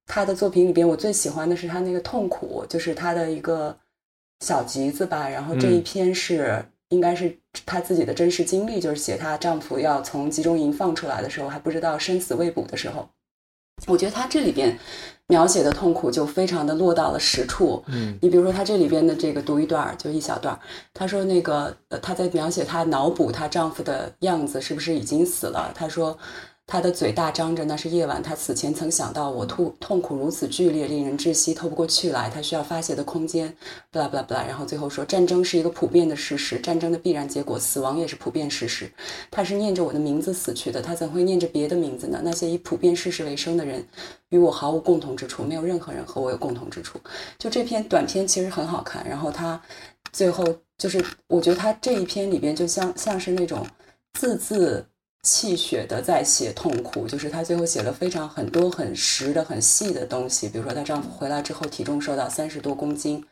[0.06, 3.76] 他的作品里边，我最喜欢的是他那个痛苦，就是他的一个
[4.40, 5.28] 小集子吧。
[5.28, 13.10] 然后这一篇是、应该是她自己的真实经历，就是写她丈夫要从集中营放出来的时候，还不知道生死未卜的时候。
[13.88, 14.78] 我觉得他这里边
[15.28, 17.84] 描写的痛苦就非常的落到了实处。
[17.88, 20.60] 嗯你比如说他这里边的这个读一段儿，就一小段儿，
[20.94, 25.72] 他说那个呃他在描写她脑补她丈夫的样子是不是已经死了。
[25.74, 26.18] 他说
[26.68, 28.22] 她的嘴大张着，那是夜晚。
[28.24, 32.28] 他死前曾想到我痛痛苦如此剧烈，令人窒息，透不过气来。
[32.28, 33.56] 他需要发泄的空间。
[33.92, 38.92] 不啦不啦不啦，然后最后说战争是一个普遍的事实，战争的必然结果，死亡也是普遍事实。
[39.30, 42.20] 他是念着我的名字死去的，他怎会念着别的名字呢？
[42.24, 43.86] 那些以普遍事实为生的人，
[44.30, 47.00] 与我毫无共同之处，没有任何人和我有共同之处。
[47.38, 49.62] 就这篇短篇其实很好看，然后他
[50.12, 50.44] 最后
[50.80, 53.66] 就是，我觉得他这一篇里边就像像是那种
[54.14, 54.86] 字字
[55.26, 63.26] 泣血的在写痛苦，就是她最后写了非常很多很实的、很细的东西，比如说她丈夫回来之后体重瘦到三十多公斤，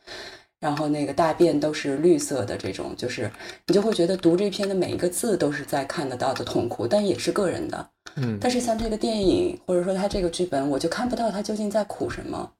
[0.59, 3.31] 然后那个大便都是绿色的，这种就是
[3.67, 7.89] 你就会觉得读这篇的每一个字都是在看得到的痛苦，但也是个人的。
[8.15, 12.51] 嗯但是像这个电影或者说他这个剧本，我就看不到他究竟在苦什么，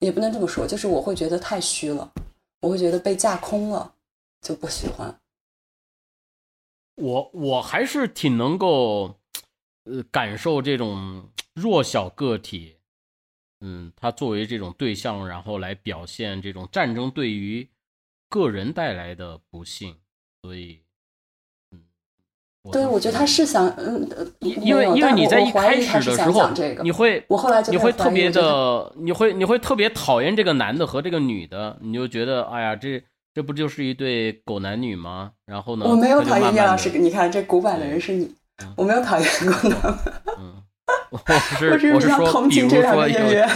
[0.00, 2.12] 也不能这么说，就是我会觉得太虚了，
[2.60, 3.92] 我会觉得被架空了，
[4.42, 5.14] 就不喜欢。
[6.98, 9.18] 我我还是挺能够，
[9.84, 12.76] 呃，感受这种弱小个体，
[13.60, 17.68] 嗯，他作为这种对象，然后来表现这种战争对于
[18.28, 19.96] 个人带来的不幸，
[20.42, 20.80] 所以，
[21.70, 21.80] 嗯，
[22.72, 33.02] 对，我觉得他是想，嗯，呃因因为因为你在一开始的时候这个，你会我后来就你会特别的，你会你会特别讨厌这个男的和这个女的，你就觉得哎呀，这
[33.38, 35.32] 这不就是一对狗男女吗？
[35.46, 38.34] 然后呢，我没有讨厌叶老师，你看这古板的人是你，
[38.76, 39.96] 我没有讨厌过他，
[40.36, 40.60] 嗯，
[41.12, 41.18] 我
[41.56, 43.48] 是 我是说，同情这两个演员。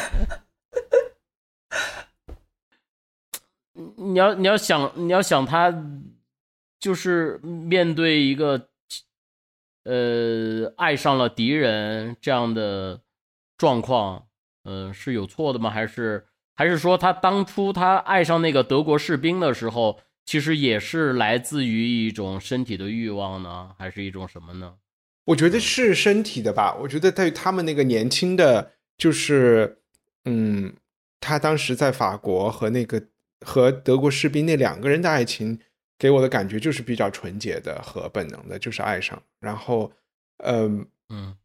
[3.97, 5.75] 你要你要想你要想他，
[6.79, 8.69] 就是面对一个
[9.83, 13.01] 呃爱上了敌人这样的
[13.59, 14.29] 状况，
[14.63, 15.69] 呃是有错的吗？
[15.69, 23.71] 还是还是说他当初他爱上那个德国士兵的时候，其实也是来自于一种身体的欲望呢？
[23.79, 24.75] 还是一种什么呢？
[25.25, 26.75] 我觉得是身体的吧。
[26.81, 29.79] 我觉得对他们那个年轻的，就是
[30.25, 30.75] 嗯，
[31.21, 33.03] 他当时在法国和那个
[33.45, 35.59] 和德国士兵那两个人的爱情，
[35.99, 39.21] 给我的感觉就是比较纯洁的和本能的，就是爱上。
[39.41, 39.93] 然后，
[40.39, 41.37] 嗯嗯，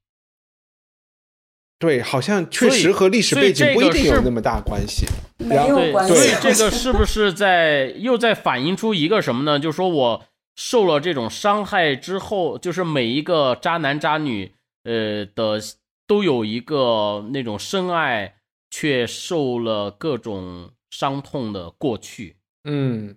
[1.80, 5.06] 对，好像确实和历史背景不一定有那么大关系。
[5.38, 6.30] 没有关系所以。
[6.42, 9.60] 这个是不是在又在反映出一个什么呢？
[9.60, 10.26] 就是说我
[10.56, 14.54] 受了这种伤害之后，就是每一个渣男渣女，
[14.84, 15.62] 呃的
[16.08, 18.38] 都有一个那种深爱
[18.72, 23.16] 却受了各种伤痛的过去，嗯，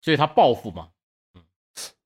[0.00, 0.90] 所以他报复嘛。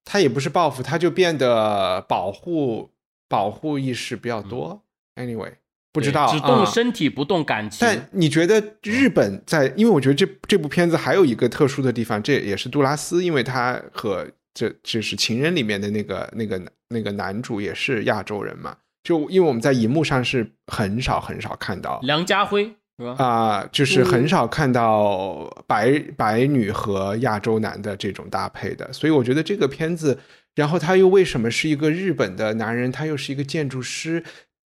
[0.04, 2.92] 他也不是报复，他就变得保护
[3.28, 4.82] 保护意识比较多。
[5.18, 5.52] Anyway，
[5.92, 7.78] 不知道，只动啊身体不动感情。
[7.80, 9.66] 但你觉得日本在？
[9.76, 18.76] 因为我觉得这这部片子还有一个特殊的地方，这也是杜拉斯，因为他和这就是《情人》里面的那个那个那个男主也是亚洲人嘛。
[19.02, 22.64] 就因为我们在荧幕上是很少很少看到梁家辉
[22.98, 23.24] 是吧？
[23.24, 30.18] 啊、就是很嗯少看到白白女和亚洲男的这种搭配的，所以我觉得这个片子，
[30.56, 34.22] 然后他又为什么是一个日本的男人，他又是一个建筑师，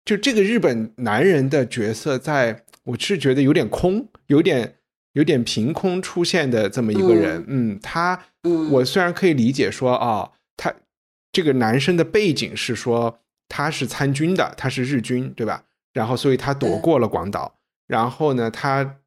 [0.03, 4.75] 就这个日本男人的角色在，我是觉得有点空，有点
[5.13, 10.73] 有点凭空出现的这么一个人，嗯他嗯，我虽然可以理解说啊、他
[11.31, 15.65] 这个男生的背景是说他是参军的，他是日军，对吧？
[15.93, 18.97] 然后所以他躲过了广岛，然后呢，他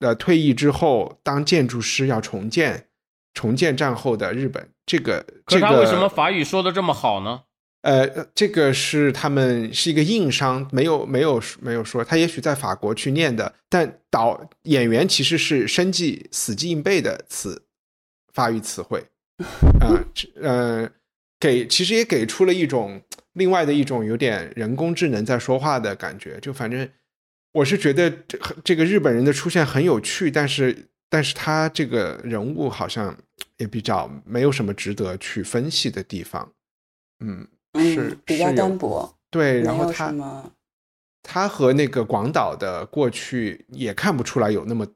[0.00, 2.88] 呃退役之后当建筑师要重建
[3.32, 7.42] 重建战后的日本，这个这个可他为什么法语说的这么好呢？
[7.82, 17.64] 呃，这个是他们是一个硬伤，没有没有没有说他也许在法国去念的，但导演员其实是生记死记硬背的词
[18.32, 19.04] 法语词汇，
[19.80, 20.88] 啊、这呃，
[21.40, 23.02] 给其实也给出了一种
[23.32, 26.88] 另外的一种有点人工智能在说话的感觉，就反正
[27.52, 33.18] 我是觉得这这个日本人的出现很有趣，但是但是他这个人物好像
[33.56, 36.52] 也比较没有什么值得去分析的地方，
[37.18, 37.48] 嗯。
[37.74, 40.14] 是嗯比较单薄，对，然后他
[41.22, 44.86] 他和那个广岛的过去也看不出来有那么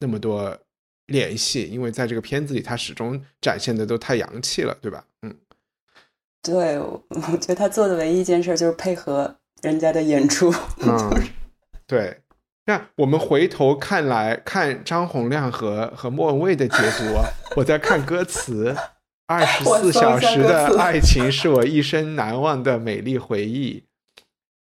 [0.00, 0.56] 那么多
[1.06, 5.04] 联系，因为在这个片子里，他始终展现的都太洋气了，对吧？
[5.22, 5.34] 嗯，
[6.42, 11.22] 对，我 我觉得他做的唯一一件事就是配合人家的演出， 嗯，
[11.86, 12.20] 对。
[12.68, 17.04] 那我们回头看来看张洪亮和和莫文蔚的解读，
[17.54, 18.76] 我在看歌词。
[19.26, 23.84] 二十四 小时的爱情是我一生难忘的美丽回忆，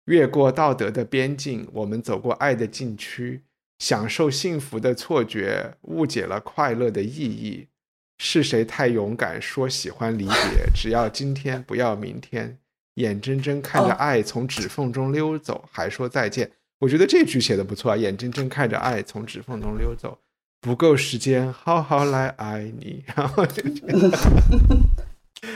[0.07, 3.43] 越过道德的边境，我们走过爱的禁区，
[3.79, 7.69] 享受幸福的错觉，误解了快乐的意义。
[8.17, 10.67] 是谁太勇敢说喜欢离别？
[10.75, 12.59] 只要今天，不要明天。
[12.95, 16.51] 眼睁睁看着爱从指缝中溜走，还说再见。
[16.79, 20.17] 我觉得这句写的不错啊，眼睁睁看着爱从指缝中溜走。
[20.65, 24.11] 不够时间好好来爱你， 然后就这样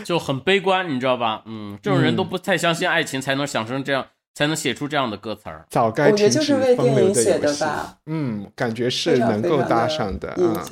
[0.05, 1.43] 就很悲观，你知道吧？
[1.47, 5.65] 嗯，这种人都不太相信爱情，才能想成这样，才能写出这样的歌词儿。
[5.71, 7.99] 早该我觉得停止就是为风流电影写游戏的吧。
[8.05, 10.67] 嗯，感觉是能够搭上的啊、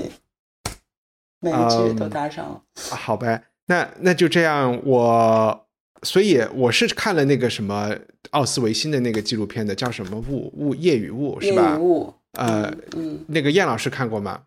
[1.40, 2.60] 每一句都嗯搭上了。
[2.90, 5.66] 啊好呗，那那就这样，我
[6.02, 7.90] 所以我是看了那个什么
[8.32, 11.80] 奥斯维辛的那个纪录片的，叫什么雾雾夜与雾是夜吧与？
[11.80, 14.44] 雾，呃，嗯，那个燕老师看过吗？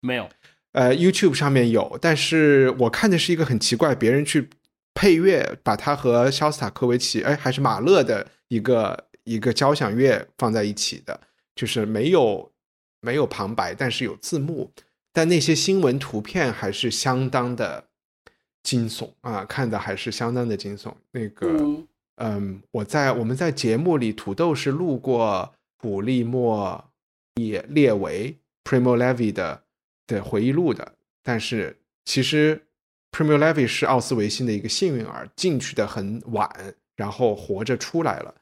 [0.00, 0.28] 没有，
[0.72, 4.48] 呃，YouTube 上面有，但是我看的是一个很奇怪，别人去
[4.94, 11.20] 配乐，把它和肖斯塔科维奇，哎，还是马勒的一个一个交响乐放在一起的，
[11.54, 12.50] 就是没有
[13.00, 14.70] 没有旁白，但是有字幕，
[15.12, 17.84] 但那些新闻图片还是相当的
[18.62, 20.92] 惊悚啊，看的还是相当的惊悚。
[21.12, 26.87] 那个，嗯嗯，我在我们在节目里，土豆是录过普利莫
[27.46, 29.62] 也列为 Primo Levi 的
[30.06, 32.66] 的回忆录的，但是其实
[33.12, 36.50] Primo Levi 是奥斯维辛的一个幸运儿，进去的很晚，
[36.96, 38.34] 然后活着出来了，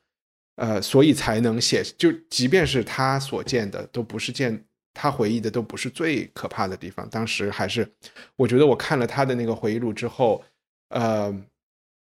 [0.56, 1.82] 呃，所以才能写。
[1.96, 7.08] 就即便是他所见的，都不是见他回忆的，都不是最可怕的地方。
[7.10, 7.88] 当时还是，
[8.36, 10.42] 我觉得我看了他的那个回忆录之后，
[10.88, 11.32] 呃，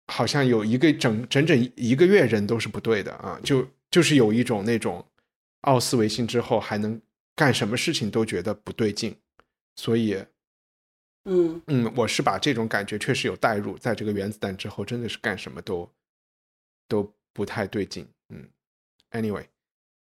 [0.08, 5.04] 好像有一个整整整一个月人都是不对的啊，就就是有一种那种
[5.62, 7.00] 奥斯维辛之后还能
[7.36, 9.16] 干什么事情都觉得不对劲，
[9.76, 10.24] 所以
[11.24, 15.90] 嗯嗯，我是把这种感觉确实有带入，在这个原子弹之后，真的是干什么都
[16.88, 18.08] 都不太对劲。
[18.30, 18.48] 嗯
[19.10, 19.46] ，anyway，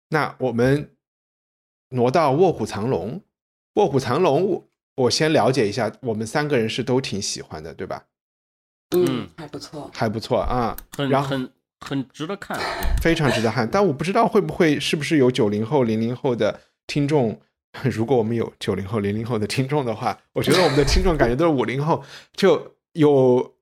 [0.09, 0.95] 那我们
[1.89, 3.13] 挪到《卧虎藏龙》，
[3.73, 8.07] 《卧虎藏龙》，我我先了解一下，我们三个人是都挺喜欢的，对吧？
[8.91, 9.91] 嗯，还不错。
[9.93, 12.59] 还不错啊，很然后很很值得看。
[13.01, 13.67] 非常值得看。
[13.69, 17.39] 但我不知道会不会是不是有九零后、零零后的听众。
[17.83, 22.03] 如果我们有九零后、零零后的听众的话，我觉得我们的听众感觉都是五零后，
[22.33, 23.53] 就有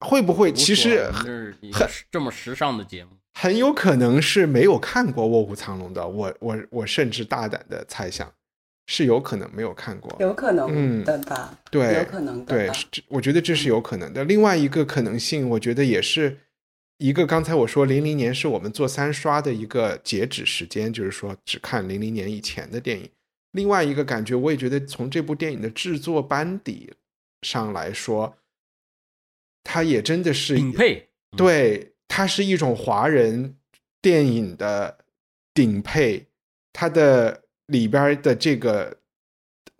[0.00, 6.06] 会不会其实很这么时尚的节目，很有可能是没有看过《卧虎藏龙》的。
[6.06, 8.30] 我我我甚至大胆的猜想，
[8.86, 10.14] 是有可能没有看过。
[10.20, 11.56] 有可能嗯的吧？
[11.70, 12.70] 对有可能的对，
[13.08, 14.22] 我觉得这是有可能的。
[14.24, 16.36] 另外一个可能性，我觉得也是
[16.98, 23.10] 一个，刚才我说零零年是我们做三刷的一个截止时间，就是说只看零零年以前的电影。
[23.52, 26.92] 另外一个感觉，我也觉得从这部电影的制作班底
[27.42, 28.36] 上来说，
[29.62, 31.08] 它也真的是顶配。
[31.36, 33.56] 对，它是一种华人
[34.00, 34.98] 电影的
[35.52, 36.26] 顶配，
[36.72, 38.98] 它的里边的这个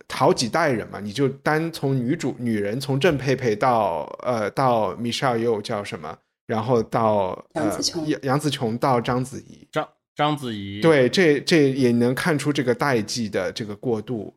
[0.09, 14.35] 好几代人嘛，你就单从女主女人从郑佩佩到呃到 Michelle Yeoh 叫什么，然后到呃杨紫琼杨杨紫琼到章子怡，章章子怡，对，这这也能看出这个代际的这个过渡。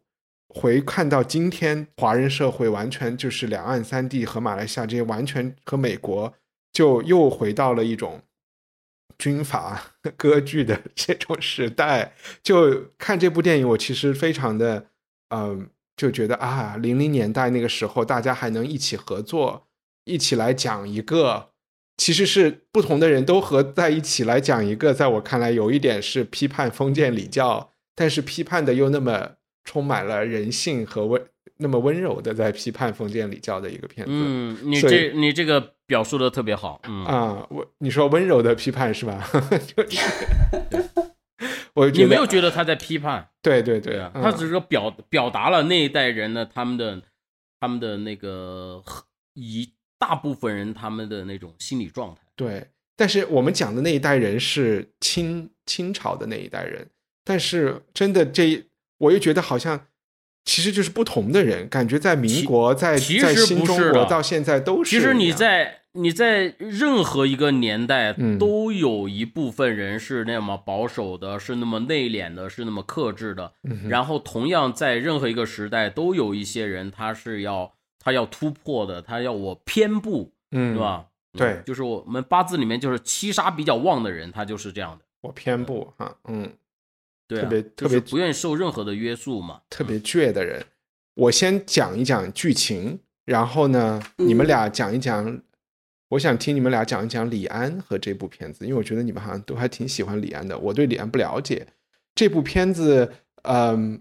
[0.49, 6.33] 回看到今天，华人社会完全就是两岸三地和马来西亚这些，完全和美国
[6.73, 8.23] 就又回到了一种
[9.19, 12.15] 军阀 割据的 这种时代。
[12.43, 14.87] 就看这部电影，我其实非常的，
[15.29, 19.69] 嗯、就觉得啊，零零年代那个时候，大家还能一起合作，
[20.07, 21.51] 一起来讲一个，
[21.99, 29.33] 其实是不同的人都合在一起来讲一个，在我看来有一点是批判封建礼教，但是批判的又那么
[29.65, 31.21] 充满了人性和温，
[31.59, 34.13] 那么温柔的在批判封建礼教的一个片子。
[34.15, 39.29] 嗯，你这你这个表述的特别好，嗯，啊，我你说温柔的批判是吧？
[39.77, 40.01] 就是，
[41.75, 47.03] 我你没有觉得他在批判，对对对对啊，嗯他只是说表表达了那一代人的他们的
[47.59, 48.83] 他们的那个
[49.35, 49.69] 一
[49.99, 52.21] 大部分人他们的那种心理状态。
[52.37, 56.89] 对，但是我们讲的那一代人是清清朝的那一代人，
[57.25, 58.65] 但是真的这，
[58.99, 59.87] 我又觉得好像
[60.45, 64.91] 其实就是不同的人，感觉在民国，在其在新中国到现在都是。
[64.91, 73.53] 其实你在你在任何一个年代嗯，都有一部分人是那么保守的，是那么内敛的，是那么克制的。
[73.65, 80.81] 嗯然后同样在任何一个时代，都有一些人他是要他要突破的，他要我偏不，嗯对？
[80.81, 81.07] 吧？
[81.33, 86.51] 对嗯就是我们八字里面就是七杀比较旺的人，他就是这样的，我偏不哈，嗯，
[87.27, 89.61] 对啊，特别特别是不愿意受任何的约束嘛。
[89.69, 90.65] 特别倔的人。
[91.15, 95.43] 我先讲一讲剧情，然后呢，你们俩讲一讲。
[96.11, 100.59] 我想听你们俩讲一讲李安和这部片子，因为我觉得你们好像都还挺喜欢李安的。
[100.59, 101.67] 我对李安不了解。
[102.15, 104.01] 这部片子，嗯，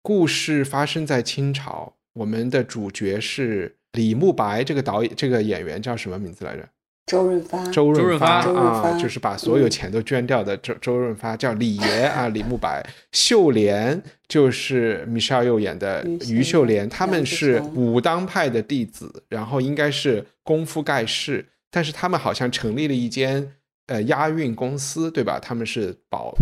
[0.00, 6.68] 故事发生在清朝，我们的主角是李慕白，这个导演这个演员叫什么名字来着？
[7.06, 12.80] 周润发，周润润发周润啊，发就是把所有钱都捐掉的周周润发，叫李爷啊，李慕白。
[13.10, 23.52] 秀莲就是米歇尔又演的于秀莲，他们是武当派的弟子，然后应该是功夫盖世，但是他们好像成立了一间
[23.88, 25.40] 呃押运公司，对吧？
[25.40, 26.32] 他们是保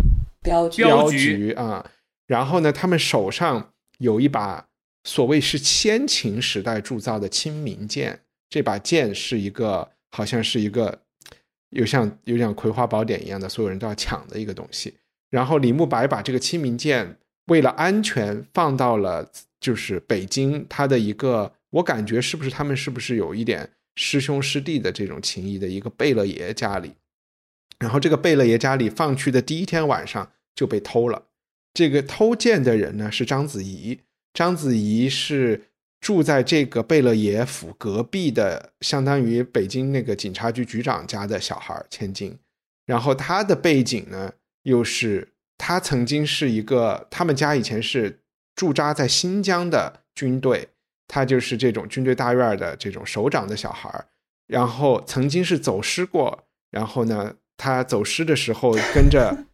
[0.43, 1.83] 镖局，镖局啊。
[2.27, 4.67] 然后呢，他们手上有一把
[5.03, 11.01] 所谓是先秦时代铸造的清明剑，这把剑是一个好像是一个
[11.69, 14.93] 有像有点葵花宝典一样的，所有人都要抢的一个东西。
[15.29, 26.91] 然后李慕白把这个清明剑为了安全放到了就是北京他的一个，我感觉是不是他们是不是有一点师兄师弟的这种情谊的一个贝勒爷家里。
[27.79, 31.29] 然后这个贝勒爷家里放去的第一天晚上就被偷了。
[31.73, 34.01] 这个偷剑的人呢是章子怡，
[34.33, 35.69] 章子怡是
[35.99, 42.37] 住在这个贝勒爷府隔壁的，相当于北京那个警察局局长家的小孩儿千金。
[42.85, 48.19] 然后他的背景呢，又是他曾经是一个，他们家以前是
[48.55, 50.69] 驻扎在新疆的军队，
[51.07, 54.07] 他就是这种军队大院的这种首长的小孩儿。
[54.47, 59.45] 然后曾经是走失过，然后呢，他走失的时候跟着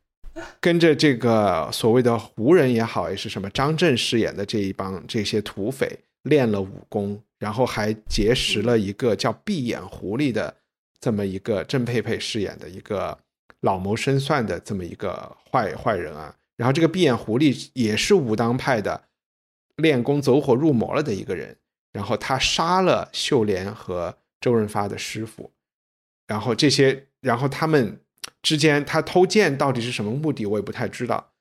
[0.62, 10.56] 跟着这个所谓的胡人也好，也是什么张震饰演的这一帮这些土匪练了武功，然后还结识了一个叫闭眼狐狸的
[11.00, 13.18] 这么一个郑佩佩饰演的一个
[13.62, 16.36] 老谋深算的这么一个坏坏人啊。
[16.56, 19.04] 然后这个闭眼狐狸也是武当派的
[19.76, 21.56] 练功走火入魔了的一个人。
[21.94, 25.52] 然后他杀了秀莲和周润发的师傅，
[26.28, 28.00] 然后这些，然后他们
[28.42, 31.32] 之间他偷剑到底是什么目的，我也不太知道。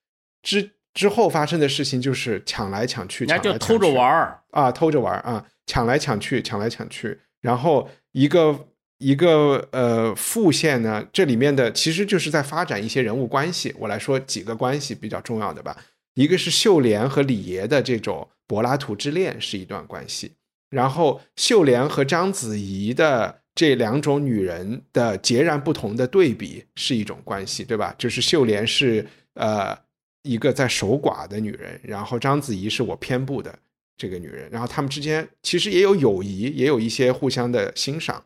[0.42, 8.68] 之之后发生的事情就是抢来抢去，抢来抢去偷着玩儿，啊，偷着玩儿啊，抢来抢去，抢来抢去，然后一个
[8.98, 13.74] 一个呃副线呢，这里面的其实就是在发展一些人物关系。
[13.78, 15.76] 我来说几个关系比较重要的吧，
[16.14, 20.36] 一个是秀莲和李爷的这种柏拉图之恋是一段关系，
[20.70, 27.92] 然后秀莲和章子怡的这两种女人的截然不同的对比是一种关系，对吧？
[27.98, 29.04] 就是秀莲是
[29.34, 29.76] 呃
[30.22, 33.58] 一个在守寡的女人，然后章子怡是我偏不的
[33.96, 38.22] 这个女人，然后他们之间其实也有友谊，也有一些互相的欣赏，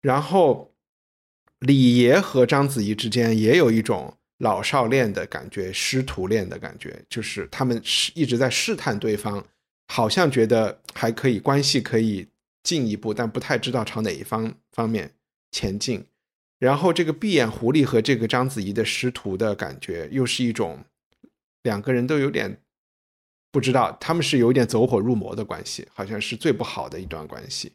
[0.00, 0.72] 然后
[1.58, 9.44] 李爷和章子怡之间也有一种老少恋的感觉，师徒恋的感觉，就是他们是一直在试探对方，
[9.88, 12.26] 好像觉得还可以，关系可以
[12.62, 15.14] 进一步，但不太知道朝哪一方方面
[15.50, 16.06] 前进。
[16.58, 20.84] 然后这个闭眼狐狸和这个章子怡的师徒的感觉，又是一种
[21.62, 22.62] 两个人都有点
[23.50, 27.72] 不知道，他们是有点走火入魔的关系，好像是最不好的一段关系。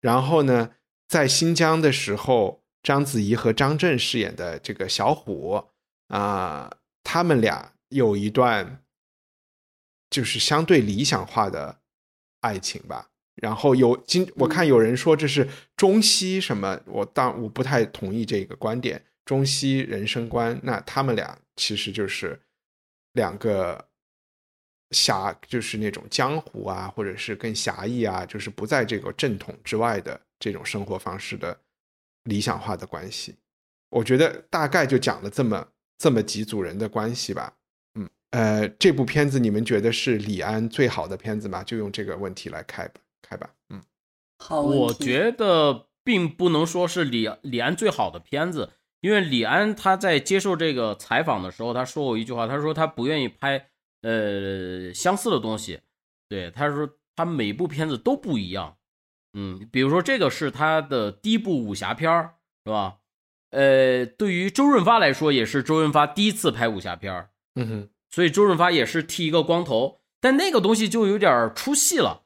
[0.00, 0.74] 然后呢，
[1.06, 5.64] 在新疆的时候，章子怡和张震饰演的这个小虎
[6.08, 6.70] 啊、
[7.02, 8.84] 他们俩有一段
[10.10, 11.80] 就是相对理想化的
[12.40, 13.10] 爱情吧。
[13.42, 20.58] 然后有今我看有人说这是中西什么，我当我不太同意这个观点，中西人生观。
[20.62, 22.40] 那他们俩其实就是
[23.14, 23.88] 两个
[24.90, 31.58] 侠，就是那种江湖啊，或者是更侠义啊，就是不在这个正统之外的这种生活方式的
[32.24, 33.34] 理想化的关系。
[33.90, 35.68] 我觉得大概就讲了这么
[35.98, 37.52] 这么几组人的关系吧。
[37.94, 41.62] 嗯，呃，这部片子你们觉得是李安最好的片子吗？
[41.64, 43.50] 就用这个问题来开吧，开吧。
[43.70, 43.82] 嗯，
[44.38, 48.70] 好，我觉得并不能说是李李安最好的片子，
[49.00, 53.70] 因为李安他在接受这个采访的时候，他说过一句话，他说他不愿意拍
[54.02, 55.80] 呃相似的东西，
[56.28, 58.76] 对，他说他每部片子都不一样，
[59.32, 62.98] 嗯，比如说这个是他的第一部武侠片儿，是吧？
[63.50, 72.23] 呃，对于周润发来说，也是周润发第一次拍武侠片儿，嗯哼，所以周润发也是剃一个光头，但那个东西就有点儿出戏了。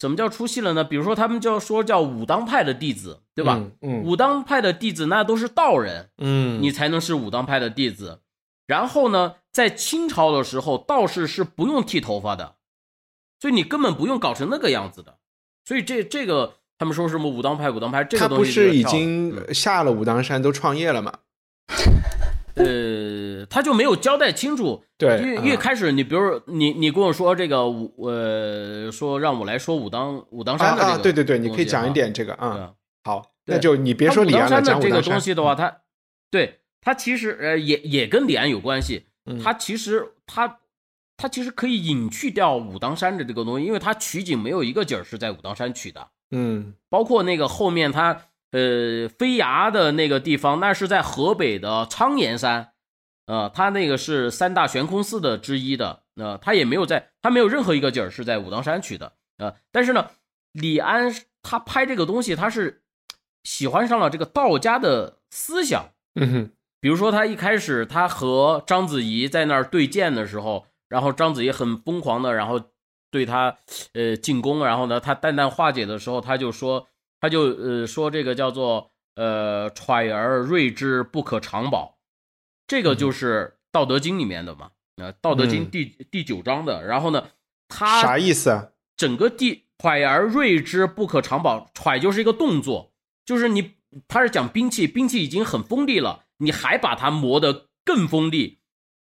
[0.00, 0.82] 怎么叫出戏了呢？
[0.82, 3.56] 比如说他们就说叫武当派的弟子，对吧？
[3.60, 8.20] 嗯嗯武当派的弟子那都是道人，嗯，你才能是武当派的弟子。
[8.66, 12.56] 然后呢，在清朝的时候，道士是不用剃头发的，
[13.38, 15.18] 所以你根本不用搞成那个样子的。
[15.66, 21.12] 所以这这个他们说什么武当派，武当派这个东西不是已经下了武当山都创业了吗？
[23.40, 24.82] 呃，他就没有交代清楚。
[24.96, 32.72] 对因为啊因为开始你比如你你跟我说这个武呃说让我来说武当武当山的这个啊啊，对对对，你可以讲一点这个啊。
[33.04, 35.78] 好，那就你别说李安的这个东西的话，他
[36.30, 39.06] 对他其实呃也也跟李安有关系。
[39.42, 40.58] 他其实他
[41.16, 48.22] 他其实可以隐去掉武当山的这个东西，因为他取景没有一个景儿是在武当山取的，嗯包括那个后面它
[48.52, 52.72] 呃飞崖的那个地方，那是在河北的苍岩山，
[53.26, 60.10] 呃，它那个是三大悬空寺的之一的，呃，它也没有在，它没有任何一个景儿是在武当山取的，呃，但是呢，
[60.52, 62.82] 李安他拍这个东西，他是
[63.44, 66.50] 喜欢上了这个道家的思想，嗯哼。
[66.82, 72.58] 比如说他一开始他和章子怡在那儿对剑的时候，然后章子怡很疯狂的，然后
[73.10, 73.58] 对他
[73.92, 76.88] 呃进攻，然后呢他淡淡化解的时候，他就说
[77.20, 81.98] 他就呃说这个叫做呃揣而锐之不可长保，
[82.66, 87.28] 这个就是《道德经》里面的嘛，呃《道德经嗯第》第九章的，然后呢
[87.68, 88.70] 他啥意思啊？
[88.96, 92.92] 整个第揣而锐之不可长保，揣就是一个动作，
[93.24, 93.74] 就是你
[94.08, 98.60] 他是讲兵器，兵器已经很锋利了，你还把它磨得更锋利，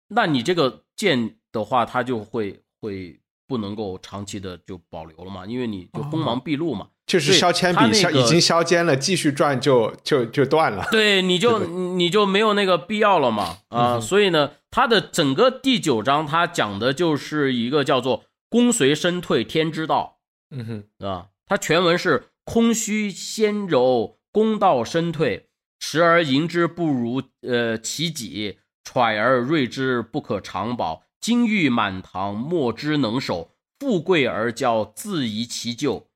[0.08, 6.90] 那你这个剑的话，它就会会不能够长期的就保留了嘛，因为你就锋芒毕露嘛。
[7.12, 10.88] 就是削铅笔，他那个削已经削尖了，继续转就就就断了。
[10.92, 20.20] 对，你就你就没有那个必要了嘛啊、所以呢，它的整个第九章，它讲的就是一个叫做“功随身退，天之道”。
[20.56, 25.50] 嗯哼，啊，它全文是空虚先柔，功道身退，
[25.80, 36.08] 时而盈之不如呃其己，揣而锐之不可长保，金玉满堂，莫之能守，富贵而骄，自遗其咎。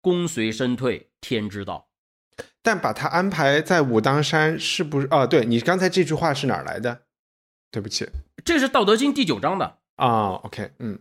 [0.00, 1.88] 功随身退，天之道。
[2.62, 5.08] 但把他安排在武当山，是不是？
[5.10, 7.02] 哦，对你刚才这句话是哪儿来的？
[7.70, 8.08] 对不起
[8.44, 9.78] 这是《道德经》第九章的。
[9.96, 10.98] 啊，OK，嗯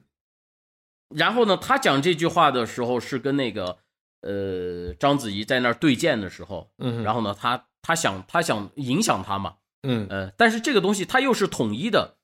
[1.10, 3.80] 然后呢，他讲这句话的时候是跟那个
[4.22, 12.18] 呃章子怡在那儿对剑的时候，嗯然后呢，他他想他想影响他嘛，嗯呃，但是这个东西他又是统一的，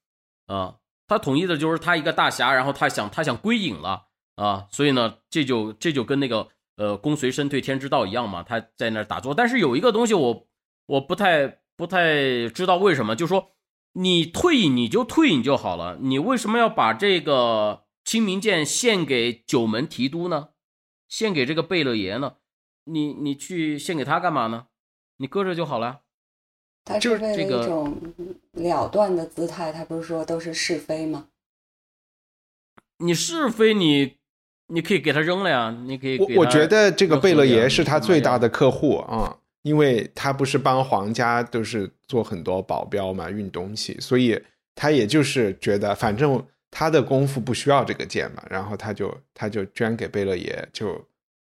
[0.45, 0.75] 啊、
[1.07, 9.33] 它统一的就是他一个大侠，然后他想他想归隐了啊、所以呢，这就这就跟那个呃公随身退天之道一样嘛，他在那儿打坐。
[9.33, 10.47] 但是有一个东西我
[10.85, 13.51] 我不太不太知道为什么，就说
[13.93, 20.49] 你退隐你就退隐就好了，你为什么要把这个清明剑献给九门提督呢？
[21.07, 22.37] 献给这个贝勒爷呢？
[22.85, 24.67] 你你去献给他干嘛呢？
[25.17, 26.01] 你搁着就好了。
[26.83, 28.13] 他就是一种
[28.51, 31.29] 了断的姿态，他不是说都是是非吗？
[32.97, 34.17] 你是非你，
[34.67, 38.45] 你可以给他扔了呀，你可以我我觉得这个贝勒爷是他最大的。
[38.45, 44.39] 的客户啊，因为他不是帮皇家都是做很多保镖嘛，运东西，所以
[44.75, 51.03] 他也就是觉得反正他的功夫不需要这个剑嘛，然后他就他就捐给贝勒爷，就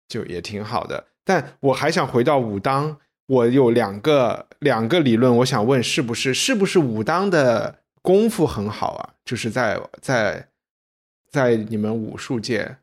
[0.08, 1.03] 就也挺好的。
[1.26, 9.10] 但我还想回到武当，我有两个两个理论，我想问是不是是不是武当的功夫很好啊？
[9.26, 10.47] 就是在在
[11.30, 12.78] 在你们武术界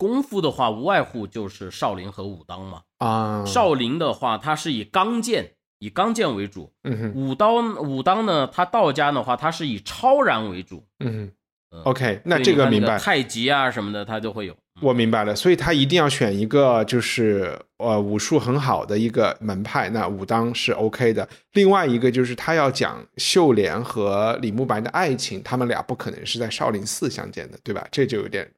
[0.00, 2.80] 功夫的话，无外乎就是少林和武当嘛。
[2.96, 10.82] 啊，少林的话，它是以刚剑，以刚剑为主；嗯哼武当武当呢，它道家的话，它是以超然为主。
[11.00, 11.32] 嗯哼
[11.76, 14.56] 嗯，OK，那这个明白，太极啊什么的，它就会有。
[14.80, 21.28] 我明白了，所以他一定要选一个就是呃武术很好的一个门派，那武当是 OK 的。
[21.52, 27.86] 另外一个就是他要讲秀莲和李慕白的爱情，他们俩不可能是在少林寺相见的，对吧？
[27.92, 28.50] 这就有点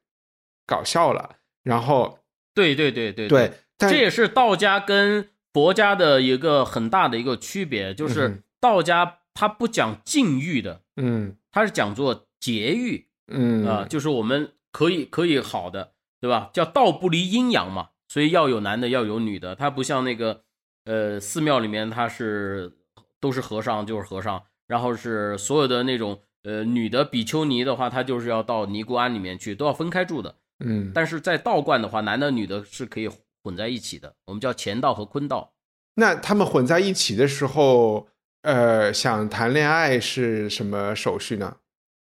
[0.65, 1.37] 搞笑了。
[1.63, 2.19] 然后
[2.53, 16.49] 对对对对对，但这也是道家跟佛家的一个很大的一个区别，就是道家它不讲禁欲的，嗯它是讲做节欲嗯啊、就是我们可以可以好的，对吧？
[16.53, 20.43] 叫道不离阴阳嘛，所以要有男的，要有女的，它不像那个
[20.83, 22.77] 呃寺庙里面它是
[23.21, 30.35] 都是和尚就是和尚，然后是所有的那种呃女的比丘尼的话，她就是要到尼姑庵里面去，都要分开住的。
[30.63, 33.09] 嗯，但是在道观的话，男的女的是可以
[33.43, 35.53] 混在一起的，我们叫乾道和坤道。
[35.95, 38.07] 那他们混在一起的时候，
[38.41, 41.57] 呃，想谈恋爱是什么手续呢？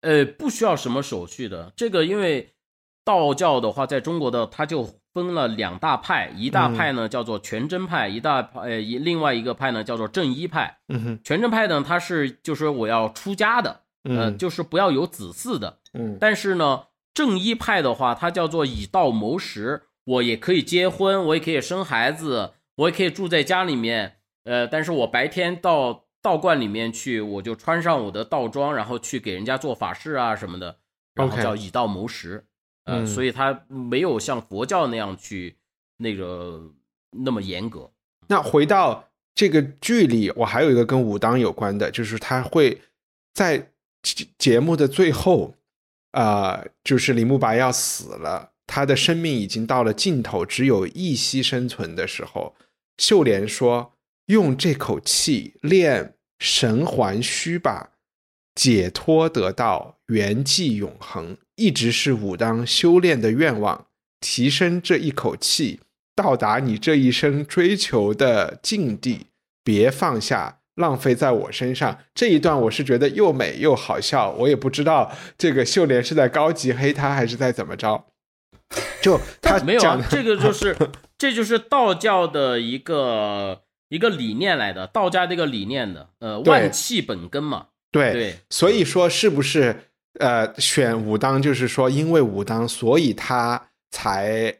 [0.01, 1.73] 呃，不需要什么手续的。
[1.77, 2.55] 这个因为
[3.05, 10.79] 道教的话，在中国的它就分了两大派，一大派呢叫做全真派，一大派呃一另外一个派呢叫做正一派。
[10.89, 15.79] 嗯哼，全真派呢，它是就是我要出家的，呃，嗯就是不要有子嗣的。
[15.95, 16.85] 嗯但是呢，
[17.19, 24.19] 正一派的话，它叫做以道谋食，我也可以结婚，我也可以生孩子，我也可以住在家里面。
[24.45, 30.77] 呃，但是我白天到道观里面去，我就穿上我的道装，然后去给人家做法事啊什么的，
[31.16, 32.45] 然后叫以道谋食。
[32.85, 35.57] 呃，嗯所以它没有像佛教那样去
[35.97, 36.71] 那个
[37.25, 37.91] 那么严格。
[38.29, 42.81] 那回到这个剧里，我还有一个跟武当有关的，就是他会
[43.35, 43.73] 在
[44.05, 45.57] 节节目的最后，
[46.19, 52.57] 呃，就是李慕白要死了，他的生命已经到了尽头，只有一息生存的时候，
[52.97, 53.93] 秀莲说
[54.27, 57.91] ：“用这口气练神还虚吧，
[58.57, 63.87] 解脱得道，圆寂永恒，一直是武当修炼的愿望。
[64.19, 65.79] 提升这一口气，
[66.16, 69.27] 到达你这一生追求的境地，
[69.62, 71.99] 别放下，浪费在我身上。
[72.14, 78.07] 这一段我是觉得又美又好笑，我也不知道这个秀莲是在高级黑他还是在怎么着。
[79.01, 80.76] 就他没有，啊这个就是
[81.16, 87.68] 这就是道教的一个一个理念来的，道家这个理念的，呃，万气本根嘛。
[87.91, 89.85] 对对，所以说是不是
[90.20, 94.59] 呃选武当，就是说因为武当，所以他才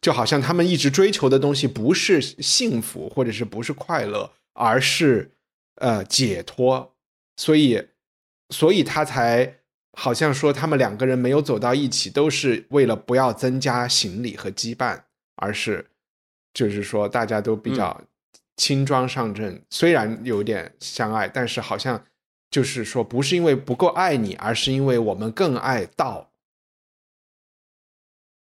[0.00, 4.30] 就好像他们一直追求的东西不是幸福或者是不是快乐，
[4.60, 5.32] 而是
[5.76, 6.94] 呃解脱，
[7.38, 7.88] 所以
[8.50, 9.60] 所以他才
[9.92, 15.04] 好像说他们两个人没有走到一起，都是为了不要增加行李和羁绊，
[15.36, 15.90] 而是
[16.52, 18.02] 就是说大家都比较
[18.56, 22.04] 轻装上阵，虽然有点相爱，但是好像
[22.50, 26.32] 就是说不是因为不够爱你，而是因为我们更爱道。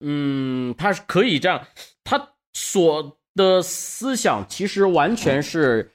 [0.01, 1.67] 嗯，他是可以这样，
[2.05, 5.93] 他所的思想其实完全是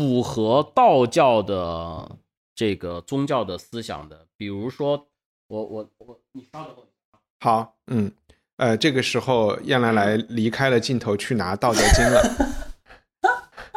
[0.00, 2.16] 符合道教的
[2.54, 4.24] 这个宗教的思想的。
[4.34, 5.06] 比如说，
[5.46, 6.86] 我我我，你稍等我。
[7.38, 8.10] 好，嗯，
[8.56, 12.22] 呃，这个时候燕来来离开了镜头去拿《道德经》了。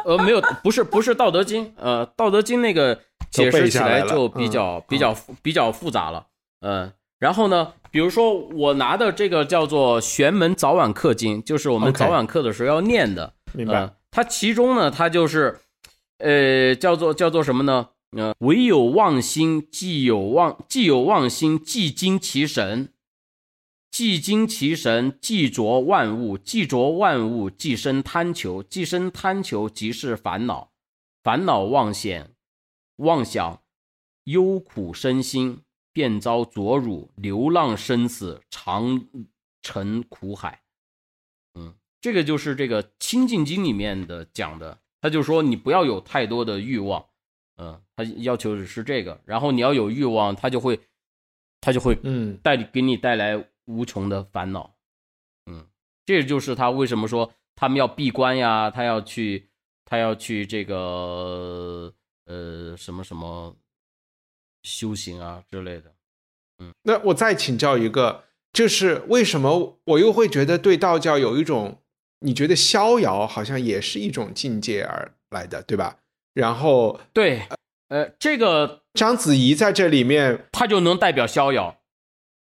[0.06, 2.98] 呃，没有，不是不是《道德经》，呃，《道德经》那个
[3.30, 6.26] 解释起来就比较、嗯比较比较复杂了，
[6.60, 13.34] 嗯、然后呢，比如说我拿的这个叫做《玄门早晚课经》，就是我们早晚课的时候要念的。
[13.52, 15.58] 明白呃它其中呢，它就是，
[16.18, 17.90] 呃，叫做叫做什么呢？
[18.16, 22.92] 呃，唯有忘心，既有忘，既有忘心，既精其神，
[23.90, 30.70] 既精其神，既着万物，既着万物，既生贪求，既生贪求，即是烦恼，
[31.24, 32.28] 烦恼妄想，
[32.96, 33.62] 妄想，
[34.24, 35.62] 忧苦身心，
[35.92, 39.08] 便遭浊辱，流浪生死，常
[39.62, 40.62] 沉苦海。
[41.54, 47.04] 嗯，这个就是这个《清净经》里面的讲的，他就说你不要有太多的欲望，
[47.58, 50.80] 嗯，他要求的是这个，然后你要有欲望，他就会，
[51.60, 52.38] 他就会嗯。
[52.42, 54.74] 带给你带来无穷的烦恼，
[55.44, 55.66] 嗯，
[56.06, 59.50] 这就是他为什么说他们要闭关呀，他要去，
[59.84, 61.92] 他要去这个
[62.24, 63.54] 呃什么什么
[64.62, 65.94] 修行啊之类的，
[66.60, 66.72] 嗯。
[66.84, 68.24] 那我再请教一个，
[68.54, 71.82] 就是为什么我又会觉得对道教有一种，
[72.24, 75.98] 你觉得逍遥好像也是一种境界而来的，对吧？
[76.32, 77.46] 然后对，
[77.88, 81.76] 呃，这个章子怡在这里面，她就能代表逍遥。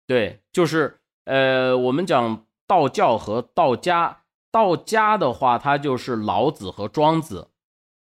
[0.07, 7.49] 对，就是呃，我们讲道教和道家，道家的话，它就是老子和庄子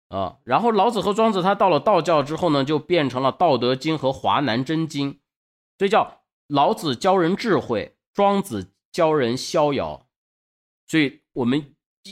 [0.09, 5.13] 啊、然后老子和庄子他到了道教之后呢，就变成了《道德经》和《华南真经》，
[5.77, 10.07] 所以叫老子教人智慧，庄子教人逍遥。
[10.87, 11.63] 所以我们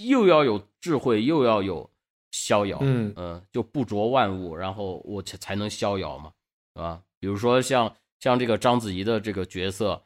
[0.07, 1.89] 又要有智慧，又要有
[2.31, 2.77] 逍遥。
[2.81, 6.31] 嗯呃，就不着万物，然后我才才能逍遥嘛，
[6.75, 7.01] 是吧？
[7.19, 10.03] 比如说像像这个章子怡的这个角色，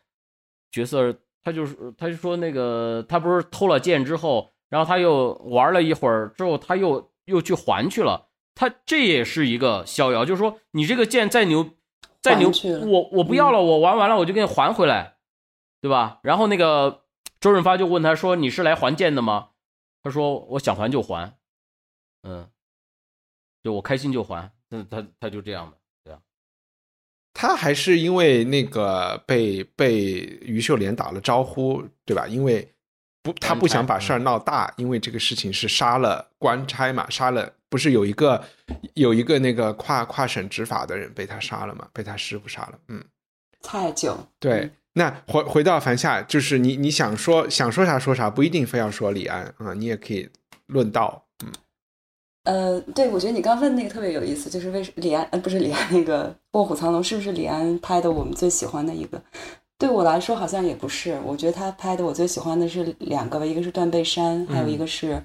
[0.71, 1.13] 角色
[1.43, 11.71] 他就是他就说那个他不是偷了剑之后，然后他又玩了一会儿之后，他又又去还去了，他这也是一个逍遥，就是说你这个剑再牛
[12.21, 12.49] 再牛
[12.87, 15.17] 我我不要了，我玩完了我就给你还回来，
[15.81, 16.19] 对吧？
[16.23, 17.01] 然后那个
[17.39, 19.49] 周润发就问他说：“你是来还剑的吗？”
[20.03, 21.37] 他说：“我想还就还。”
[22.23, 22.49] 嗯，
[23.63, 26.19] 就我开心就还，那他他就这样的，对啊，
[27.33, 32.27] 他还是因为那个被被于秀莲打了招呼，对吧？
[32.27, 32.69] 因为
[33.23, 38.43] 不，他不想把事儿闹大，因为这个事情是杀了官差嘛，杀了不是有一个
[38.95, 43.01] 有一个那个跨跨省执法的人被他杀了嘛，被他师傅杀了，嗯，
[43.61, 44.69] 蔡九，对。
[44.93, 50.27] 那回回到凡夏，就是你你想说想说啥说啥，不一定非要说李安啊，你也可以
[50.65, 51.51] 论道，嗯
[52.45, 59.21] 呃，对，我觉得你刚问那个特别有意思，就是为什李安呃不是李安那个《卧虎藏龙》是不是李安拍的我们最喜欢的一个？
[59.77, 65.23] 对我来说好像也不是，我觉得他拍的我最喜欢的是两个吧，一个是《断背山》，还有一个是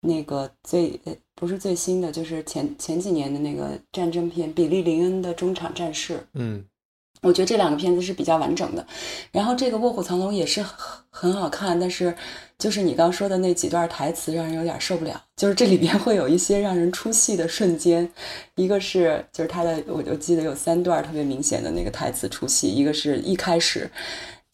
[0.00, 6.14] 那个最呃不是最新的，就是前前几年的那个战争片比利林恩的《中场战事》。
[6.34, 6.64] 嗯
[7.22, 8.84] 我觉得这两个片子是比较完整的，
[9.30, 10.74] 然后这个《卧虎藏龙》也是很
[11.08, 12.14] 很好看，但是
[12.58, 18.10] 就是你刚说的那几段台词让人有点受不了，就是这里边会有一些让人出戏的瞬间，
[18.56, 23.88] 一个是就是他的我我记得有三段特别明显的那个台词出戏，一个是一开始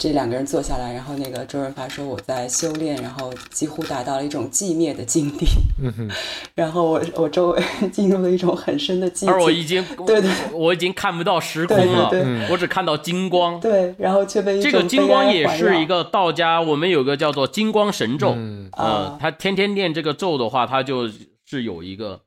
[0.00, 5.44] 这两个人坐下来，然后那个周润发说我在修炼，然后几乎达到了一种寂灭的境地，
[5.82, 6.08] 嗯哼，
[6.54, 10.30] 然后我我周围进入了一种很深的寂静，而我已经 对对。
[10.52, 13.58] 我已经看不到时空了，对对我只看到金光。
[13.58, 18.70] 对，然后却被这个金光也是一个道家，我们有个叫做金光神咒，嗯。
[19.18, 21.08] 他天天念这个咒的话，他就
[21.44, 22.20] 是有一个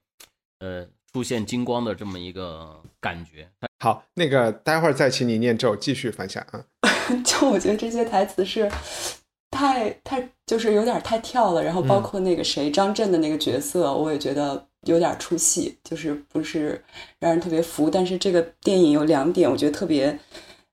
[0.60, 3.48] 呃出现金光的这么一个感觉。
[3.80, 6.60] 好，那个待会儿再请你念咒，继续分享啊。
[7.24, 8.70] 就我觉得这些台词是
[9.50, 16.84] 太太就是有点太跳了，然后包括那个谁、张震的那个角色，我也觉得有点出戏，就是不是
[17.20, 17.90] 让人特别服。
[17.90, 20.18] 但是这个电影有两点，我觉得特别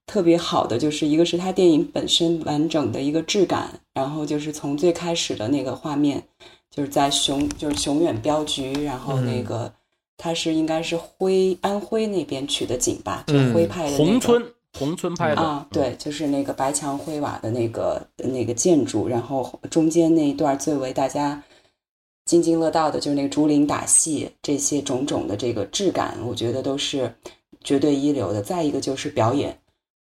[0.05, 6.23] 特别好的，就是一个是它电影本身完整的一个质感，然后就是从最开始的那个画面，
[6.69, 9.73] 就是在熊就是熊远镖局，然后那个。
[10.21, 14.45] 它是应该是徽安徽那边取的景吧，就嗯徽派的那个宏村，
[14.77, 21.41] 宏村拍的啊，对，就是那个白墙灰瓦的那个那个建筑，然后中间那一段最为大家
[22.25, 27.13] 津津乐道的就是那个竹林打戏，这些种种的这个质感，我觉得都是
[27.63, 28.41] 绝对一流的。
[28.41, 29.59] 再一个就是表演，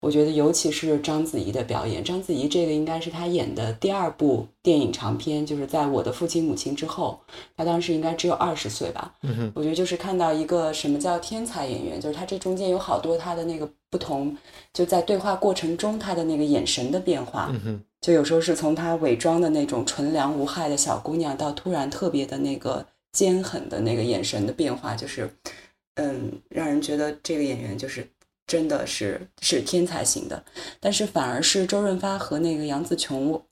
[0.04, 7.18] 我觉得尤其是章子怡的表演，章子怡这个应该是她演的第二部电影长片，就是在我的父亲母亲之后，
[7.56, 9.14] 她当时应该只有二十岁吧。
[9.22, 14.36] 嗯，我觉得就是看到一个什么叫天才演员，就是她这中间有好多她的那个不同，
[14.74, 25.34] 就在对话过程中她的那个眼神的变化，嗯，就有时候是从她伪装的那种纯良无害的小姑娘，到突然特别的那个尖狠的那个眼神的变化，就是，
[25.96, 28.06] 嗯，让人觉得这个演员就是
[28.54, 30.44] 真的是是天才型的，
[30.80, 33.44] 但是反而是周润发和那个杨紫琼，我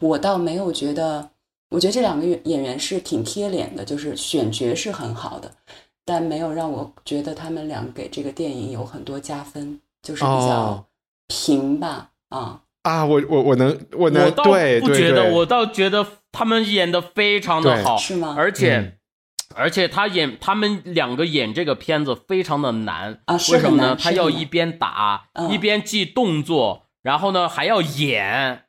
[0.00, 1.30] 我倒没有觉得，
[1.70, 5.52] 我觉得这两个演演员是挺贴脸的，就是选角是很好的，
[6.04, 10.86] 但没有让我觉得他们俩给这个电影有很多加分，就是比较哦
[11.28, 18.34] 平吧，啊，啊，我我我能我能我能倒不觉得，我倒觉得他们演的非常的好，是吗？
[18.36, 18.92] 而且、嗯
[19.54, 23.96] 而且他演他们两个演这个片子非常的难啊为什么呢？
[24.00, 28.64] 他要一边打、嗯一边记动作，然后呢还要演，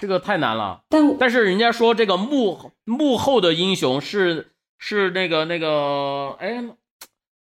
[0.00, 0.82] 这个太难了。
[0.88, 6.64] 但但是人家说这个幕幕后的英雄是是那个那个哎，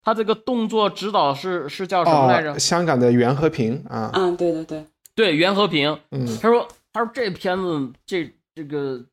[0.03, 2.53] 他这个动作指导是是叫什么来着？
[2.53, 5.97] 哦，香港的袁和平啊，啊，对对对，对，袁和平。
[6.11, 9.05] 嗯他说他说这片子这这个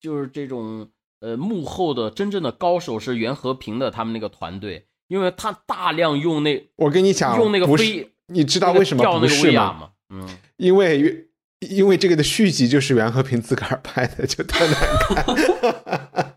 [0.00, 0.88] 就是这种
[1.20, 9.90] 呃幕后的真正的高手是袁和平的他们那个团队，因为他大量用那我跟你讲，用那个不是飞，你知道为什么调那个不是吗？
[10.10, 11.28] 嗯，因为
[11.60, 16.36] 因为这个的续集就是袁和平自个儿拍的，就特难看。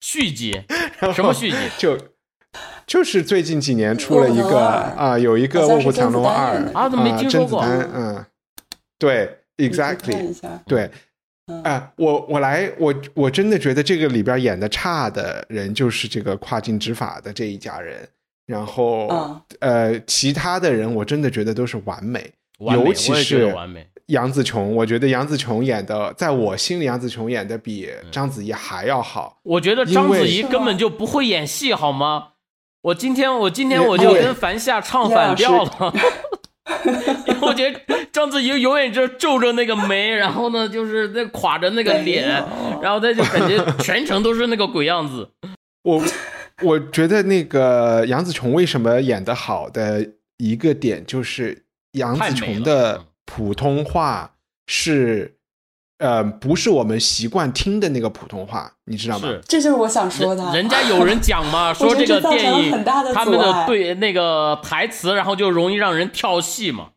[0.00, 0.62] 续集
[0.98, 1.56] 然后什么续集？
[1.78, 1.98] 就
[2.86, 8.26] 就是最近几年出了一个啊，有一个《卧虎藏龙二啊怎么没听说过甄子丹，嗯，
[8.98, 10.90] 对，exactly，对。
[11.48, 18.08] 嗯啊、我我来，我我真的觉得这个里边演的差的人就是这个跨境执法的这一家人，
[18.46, 23.86] 然后、嗯呃，其他的人我真的觉得都是完美，完美尤其是完美。
[24.06, 29.38] 杨紫琼，我觉得杨紫琼演的，在我心里杨紫琼演的比嗯章子怡还要好。
[29.42, 32.28] 我觉得章子怡根本就不会演戏，好吗？
[32.82, 35.92] 我今天我今天我就跟樊夏唱反调了，
[37.26, 37.80] 因为我觉得
[38.12, 42.28] 章子怡永远就皱着那个眉，然后呢就是那垮着那个脸，
[42.82, 45.30] 然后他就感觉全程都是那个鬼样子。
[45.84, 46.02] 我
[46.62, 50.06] 我觉得那个杨紫琼为什么演得好的
[50.38, 54.32] 一个点就是杨紫琼的嗯普通话
[54.66, 55.35] 是。
[55.98, 59.28] 呃，不是我们习惯听的那个普通话，你知道吗？
[59.28, 60.44] 是，这就是我想说的。
[60.44, 66.90] 人人家有人讲嘛， 说这个电影很大的他们的对那个台词，然后就容易让人跳戏嘛。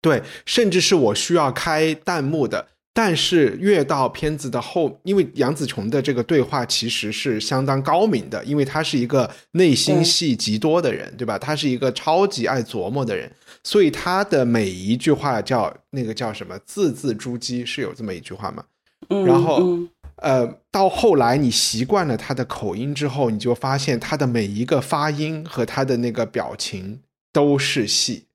[0.00, 2.68] 对，甚至是我需要开弹幕的。
[2.96, 11.36] 但是越到片子的后，因为杨紫琼的这个对话其实是相当高明的，因为她是一个内心戏极多的人，对吧？
[11.36, 13.28] 她是一个超级爱琢磨的人，
[13.64, 18.64] 所以她的每一句话叫那个叫什么“字字珠玑”，是有这么一句话吗？
[19.08, 19.88] 嗯，然后嗯
[20.22, 27.00] 呃，到后来你习惯了她的口音之后，你就发现她的每一个发音和她的那个表情
[27.32, 28.26] 都是戏，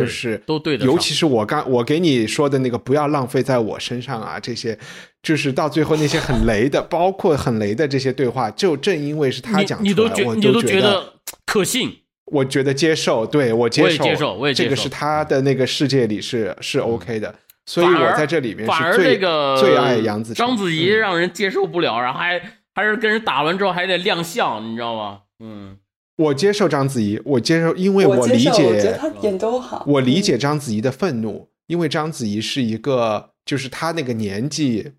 [0.00, 4.78] 就是都对的尤其是我刚我给你说的那个不要浪费在我身上啊，这些
[5.22, 11.14] 就是到最后那些很雷的，包括很雷的这些对话，就正因为是他讲出来，你都觉我你都觉得
[11.46, 11.90] 可信，
[12.26, 17.34] 我觉得接受，对我接受，我也接受我也接受这个是他的那个世界里是是 OK 的，
[17.66, 20.98] 所以我在这里面反而这个最爱杨紫琼章子怡嗯。
[20.98, 22.40] 让人接受不了，然后还
[22.74, 25.20] 还是跟人打完之后还得亮相，你知道吗？
[25.40, 25.76] 嗯，
[26.16, 29.84] 我接受章子怡，我接受，因为我理解，我觉得解，他演都好。
[29.86, 34.92] 我理解嗯章子怡的愤怒，因为章子怡是一个，就是她那个年纪，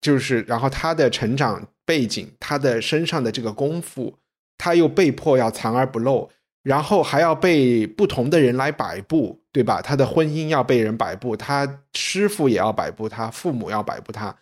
[0.00, 4.18] 就是然后她的成长背景，她的身上的这个功夫，
[4.56, 6.30] 她又被迫要藏而不露，
[6.62, 9.82] 然后还要被不同的人来摆布，对吧？
[9.82, 14.34] 她的婚姻要被人摆布，她师傅也要摆布她，父母要摆布她，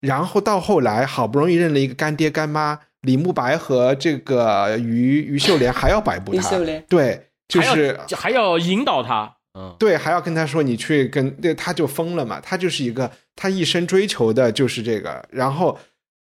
[0.00, 12.40] 然后到后来好不容易认了一个干爹干妈，李慕白和这个于于秀莲还要摆布他于秀莲，对，就还要是还要引导他，嗯，对，还要跟他说你去跟，对，他就疯了嘛。
[12.40, 15.78] 他就是一个，他一生追求的就是这个，然后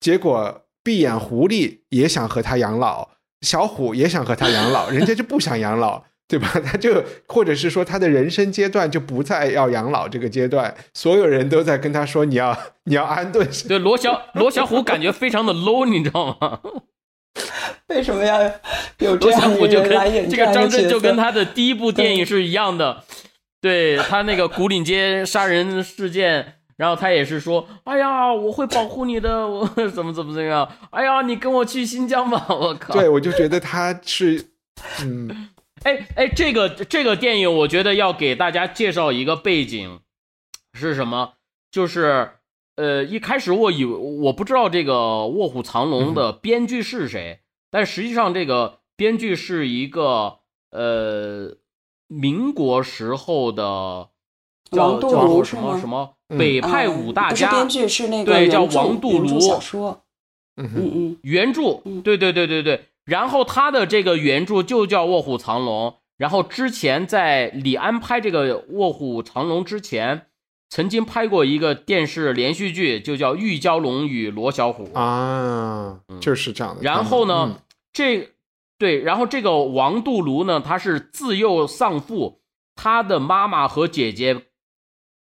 [0.00, 3.08] 结果闭眼狐狸也想和他养老，
[3.42, 6.04] 小虎也想和他养老，人家就不想养老，
[6.34, 6.48] 对吧？
[6.66, 16.60] 他就或者是说他的人生阶段就不再要养老这个阶段，所有人都在跟他说你要 你要安顿对罗小罗小虎感觉非常的 low，你知道吗？
[17.88, 18.42] 为什么要
[18.98, 23.04] 有这罗小样一虎就跟个人来演这个张震就跟他的第一部电影是一样的，
[23.60, 34.42] 对他那个古岭街杀人事件，然后他也是说，哎呀，我会保护你的，我怎么怎么怎么样，哎呀，你跟我去新疆吧，我靠，对，我就觉得他是，
[35.02, 35.48] 嗯，
[35.84, 40.00] 哎哎，这个这个电影，我觉得要给大家介绍一个背景
[40.72, 41.34] 是什么？
[41.70, 42.30] 就是
[42.76, 44.92] 呃，一开始我以为我不知道这个
[45.26, 50.38] 《卧虎藏龙》的编剧是谁，但实际上这个编剧是一个
[50.70, 51.56] 呃
[52.08, 54.08] 民国时候的
[54.70, 56.38] 叫叫什么什么嗯。
[56.38, 60.02] 北派啊五大家，不是编剧是那个对叫王杜原著庐小说，
[60.56, 61.16] 嗯嗯嗯。
[61.22, 62.86] 原著嗯，对对对对对。
[63.04, 70.26] 然后他的这个原著就叫《卧虎藏龙》，然后之前在李安拍这个《卧虎藏龙》之前，
[70.70, 76.82] 曾经拍过一个电视连续剧，就叫《玉娇龙与罗小虎》啊，就是这样的。
[76.82, 77.60] 然后呢，嗯。
[77.92, 78.30] 这
[78.76, 82.42] 对，然后这个王杜庐呢，他是自幼丧父，
[82.74, 84.46] 他的妈妈和姐姐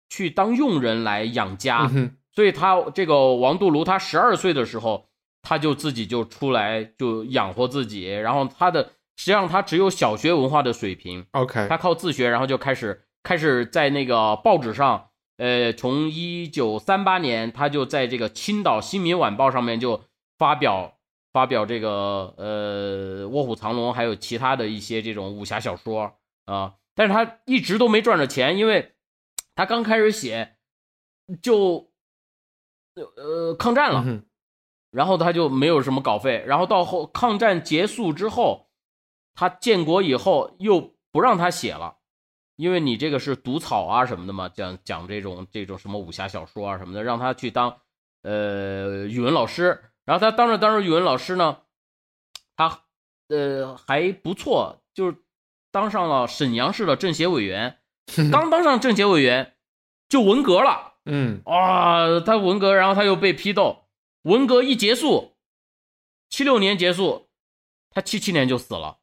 [0.10, 5.07] 去当佣人来养家，嗯所以他这个王杜庐他十二岁的时候，
[5.48, 8.84] 他就自己就出来就养活自己，然后他的
[9.16, 20.04] 实际上他只有小学文化的水平，，OK，他靠自学，然后就开始开始在那个报纸上，呃，从一九三八年，他就在这个青岛《新民晚报》上面就
[20.38, 20.98] 发表
[21.32, 26.14] 发表这个呃《卧虎藏龙》，还有其他的一些这种武侠小说
[26.46, 28.96] 啊、但是他一直都没赚着钱，因为
[29.56, 30.58] 他刚开始写
[31.42, 31.90] 就
[32.96, 34.04] 呃抗战了，
[34.92, 38.70] 然后他就没有什么稿费，然后到后抗战结束之后，
[39.36, 41.98] 他建国以后又不让他写了，
[42.56, 47.78] 因为你这个是毒草啊什么的嘛，讲讲这种这种什么武侠小说啊什么的，让他去当
[48.24, 51.58] 呃语文老师，然后他当着当着语文老师呢，
[52.56, 52.82] 他
[53.30, 55.18] 呃还不错，就是
[55.72, 57.80] 当上了沈阳市的政协委员，
[58.32, 59.56] 刚当上政协委员
[60.10, 60.94] 就文革了。
[61.10, 63.87] 嗯哇，他文革，然后他又被批斗，
[64.24, 65.38] 文革一结束，
[66.30, 67.30] 七六年结束，
[67.90, 69.00] 他七七年就死了，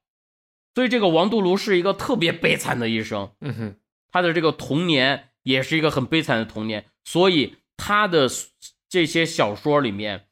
[0.74, 3.80] 所以这个王杜庐是一个特别悲惨的一生，嗯哼。
[4.08, 8.28] 他的这个童年也是一个很悲惨的童年，所以他的
[8.88, 10.28] 这些小说里面，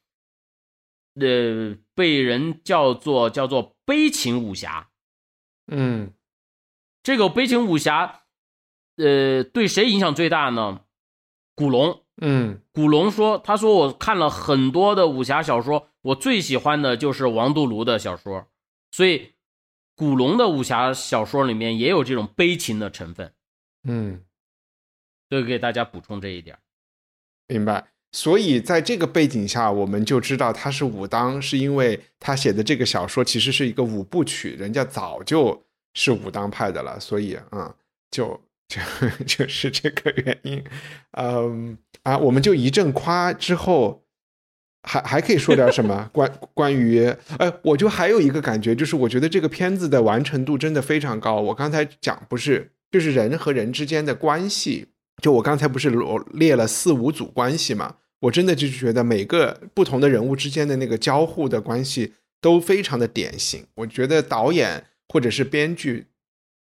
[1.15, 4.91] 呃，被人叫做叫做悲情武侠，
[5.67, 6.13] 嗯。
[7.01, 8.23] 这个悲情武侠，
[8.95, 10.85] 呃，对谁影响最大呢？
[11.53, 18.47] 古龙，嗯古龙说：“他说我看了很多的武侠小说，我最喜欢的就是王杜庐的小说，
[18.91, 19.33] 所以
[19.95, 23.33] 古龙的武侠小说里面也有这种悲情的成分。
[23.83, 24.21] 嗯，
[25.29, 26.57] 就给大家补充这一点。
[27.47, 27.87] 明白。
[28.11, 35.63] 所以在这个背景下，我们就知道他是武当，是因为他写的这个小说其实是一个五部曲，人家早就
[35.95, 37.75] 是武当派的了，所以啊、嗯
[38.11, 38.79] 就就
[39.25, 40.63] 就是这个原因。
[41.13, 44.03] 嗯啊，我们就一阵夸之后，
[44.83, 47.05] 还还可以说点什么 关关于？
[47.37, 51.39] 哎，我就还有一个感觉，就是我觉得这个片子的完成度真的非常高。
[51.39, 54.87] 我刚才讲不是，就是人和人之间的关系，
[55.21, 57.95] 就我刚才不是罗列了四五组关系嘛？
[58.19, 63.65] 我真的就是觉得每个不同的人物之间的那个交互的关系都非常的典型。
[63.75, 66.07] 我觉得导演或者是编剧，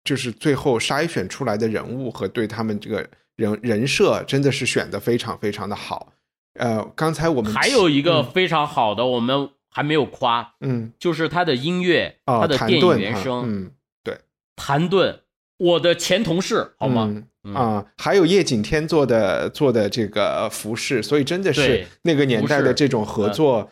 [0.04, 3.08] 就是最后筛选出来的人物和对他们这个
[3.38, 6.12] 人人设，真的是选的非常非常的好。
[6.54, 13.70] 呃，刚才我们还有一个嗯非常好的，我们还没有夸，嗯就是他的音乐，哦，他的电影原声，嗯
[14.56, 15.20] 谭盾，
[15.56, 17.22] 我的前同事，好吗？
[17.54, 23.70] 啊，还有叶景天做的做的这个服饰，所以真的是对那个年代的这种合作，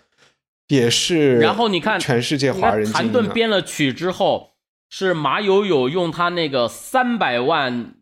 [0.69, 1.39] 也是。
[1.41, 4.53] 然后你看全世界华人谭盾啊编了曲之后，
[4.89, 7.96] 是马友友用他那个三百万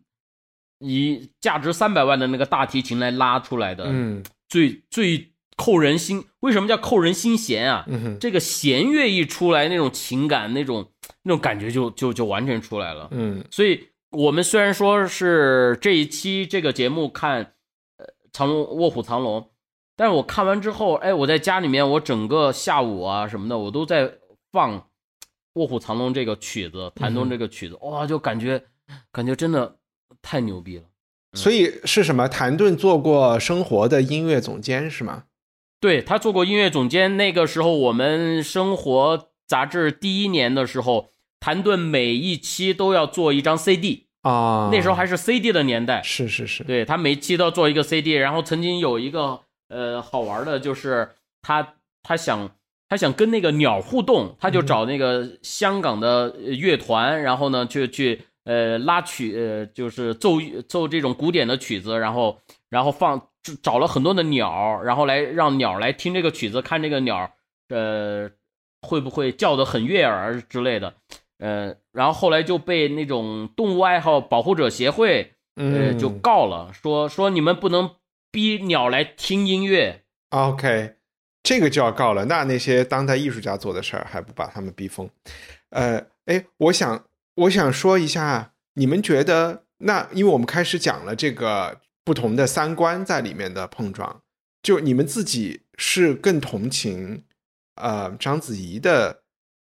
[0.87, 6.23] 以价值三百万的那个大提琴来拉出来的，嗯最最扣人心。
[6.41, 7.83] 为什么叫扣人心弦啊？
[7.87, 10.91] 嗯这个弦乐一出来，那种情感，那种
[11.23, 13.07] 那种感觉就就就完全出来了。
[13.11, 17.53] 嗯所以我们虽然说是这一期这个节目看
[17.97, 19.49] 呃藏龙卧虎藏龙，
[19.95, 24.13] 但是我看完之后，哎，我在家里面我整个下午啊什么的，我都在
[24.51, 24.87] 放
[25.53, 28.63] 卧虎藏龙这个曲子，谭盾这个曲子，哇，就感觉
[29.11, 29.77] 感觉真的
[30.25, 30.83] 太牛逼了。
[31.33, 32.27] 所以是什么？
[32.27, 35.25] 谭盾做过生活的音乐总监是吗？
[35.79, 41.09] 对他做过音乐总监，那个时候我们生活杂志第一年的时候，
[41.39, 51.09] 谭盾每一期都要做一张 CD，、啊，那时候还是 CD 的年代，是是是，对他每期都要做一个 CD，然后曾经有一个呃好玩的，就是
[51.41, 52.49] 他他想
[52.87, 60.37] 他想跟那个鸟互动，他就找那个香港的呃乐团，然后呢去去呃拉曲呃就是奏
[60.69, 62.39] 奏这种古典的曲子，然后
[62.69, 63.29] 然后放
[63.61, 67.29] 找了很多的鸟，然后来让鸟来听这个曲子，看这个鸟
[67.69, 68.29] 呃
[68.81, 70.93] 会不会叫得很悦耳之类的。
[71.37, 77.95] 呃，然后后来就被那种动物爱好保护者协会，呃，嗯，就告了，说说你们不能
[78.31, 80.03] 逼鸟来听音乐。
[80.29, 80.95] OK，
[81.43, 82.23] 这个就要告了。
[82.23, 85.09] 那那些当代艺术家做的事儿，还不把他们逼疯？
[85.71, 87.03] 呃，哎，我想
[87.35, 94.21] 我想说一下，你们觉得那因为我们开始讲了这个不同的三观在里面的碰撞，
[94.63, 97.23] 就你们自己是更同情
[97.75, 99.23] 呃章子怡的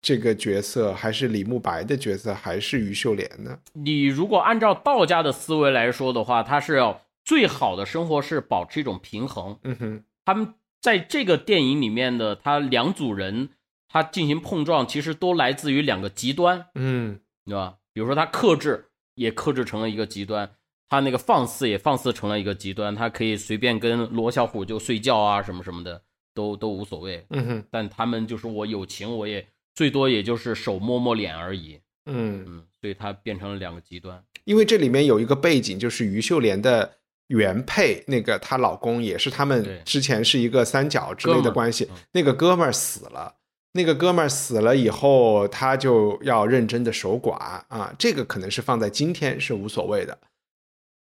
[0.00, 3.58] 这个角色，还是李慕白的角色，还是于秀莲呢？
[3.74, 9.58] 你如果按照道家的思维来说的话，他是要最好的生活是保持一种平衡。
[9.64, 13.50] 嗯哼，他们在这个电影里面的他两组人，
[13.86, 17.74] 他进行碰撞，其实都来自于两个极端，嗯对吧？
[17.92, 20.46] 比如说他克制，也克制成了一个极端；
[20.88, 22.94] 他那个放肆，也放肆成了一个极端。
[22.94, 26.00] 他可以随便跟罗小虎就睡觉啊，什么什么的，
[26.34, 27.24] 都都无所谓。
[27.30, 31.80] 嗯哼，但他们就是我有情，我也最多也就是手摸摸脸而已。
[32.06, 34.22] 嗯，嗯，所以他变成了两个极端。
[34.44, 36.98] 因为这里面有一个背景，就是于秀莲的
[37.28, 43.34] 原配，那个她老公也是他们之前是一个三角之类的关系嗯，那个哥们儿死了。
[43.72, 47.34] 那个哥们儿死了以后，他就要认真的守寡
[47.68, 50.18] 啊，这个可能是放在今天是无所谓的。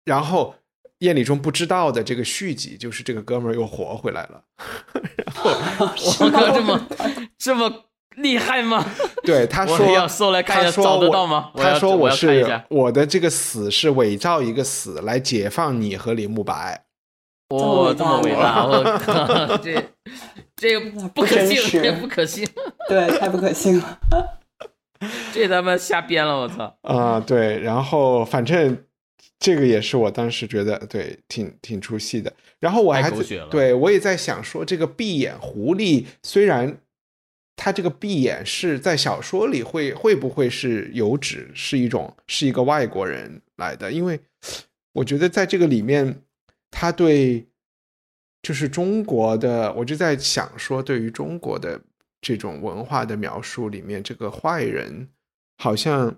[0.04, 0.54] 然后
[0.98, 4.44] 夜里中不知道的这个续集，就是这个哥们儿又活回来了。
[5.24, 5.50] 然后
[6.20, 6.88] 我哥，这么
[7.36, 7.84] 这么
[8.16, 8.84] 厉害吗？
[9.24, 16.84] 对，他我说要搜来看一下他说找得到吗他说我是要看一下我的这个死是伪造一个死来解放你和李慕白。
[17.48, 18.64] 哦，这么伟大！
[18.64, 19.90] 我靠，这
[20.56, 22.48] 这个不可信，这不可信，
[22.88, 24.00] 对，太不可信了。
[25.34, 26.34] 这他妈瞎编了！
[26.34, 26.78] 我操！
[26.82, 28.84] 啊、对，然后反正
[29.38, 32.32] 这个也是我当时觉得对挺挺出戏的。
[32.58, 33.10] 然后我还
[33.50, 36.78] 对我也在想说，这个闭眼狐狸虽然
[37.54, 43.92] 它这个闭眼是在小说里会会不会是有指是一种是一个外国人来的？
[43.92, 44.18] 因为
[44.94, 46.22] 我觉得在这个里面，
[46.70, 47.44] 他对
[48.44, 51.80] 就是中国的，我就在想说，对于中国的
[52.20, 55.08] 这种文化的描述里面，这个坏人
[55.56, 56.14] 好像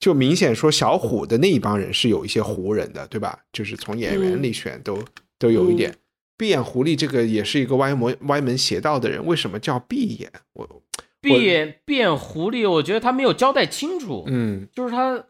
[0.00, 3.38] 就明显说小虎的那一帮人是有一些胡人的，对吧？
[3.52, 5.04] 就是从演员里选都、
[5.38, 5.94] 都有一点。
[6.38, 10.32] 闭眼狐狸这个也是一个歪门歪门邪道的人，为什么叫闭眼？
[10.54, 10.82] 我
[11.20, 15.24] 闭眼闭眼狐狸，我觉得他没有交代清楚，嗯，就是他，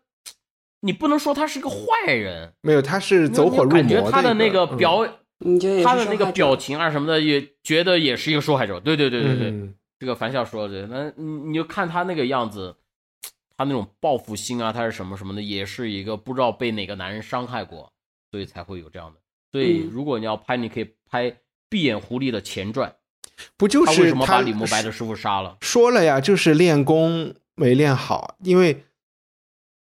[0.81, 5.09] 你不能说他是个坏人，没有，他是走火入魔感觉他的那个嗯表，
[5.85, 8.81] 他的那个表情啊什么的，也觉得也是一个受害者。
[8.81, 12.77] 对对对对对，嗯这个樊笑说的，那你你就看他那个样子，
[13.57, 17.93] 他那种报复心啊，他是什么什么的，也是一个不知道被哪个男人伤害过，
[18.31, 19.21] 所以才会有这样的。
[19.53, 21.31] 所以嗯如果你要拍，你可以拍
[21.69, 22.95] 《闭眼狐狸》的前传，
[23.57, 25.57] 不就是他为什么把李慕白的师傅杀了？
[25.61, 28.85] 说了呀，就是练功没练好，因为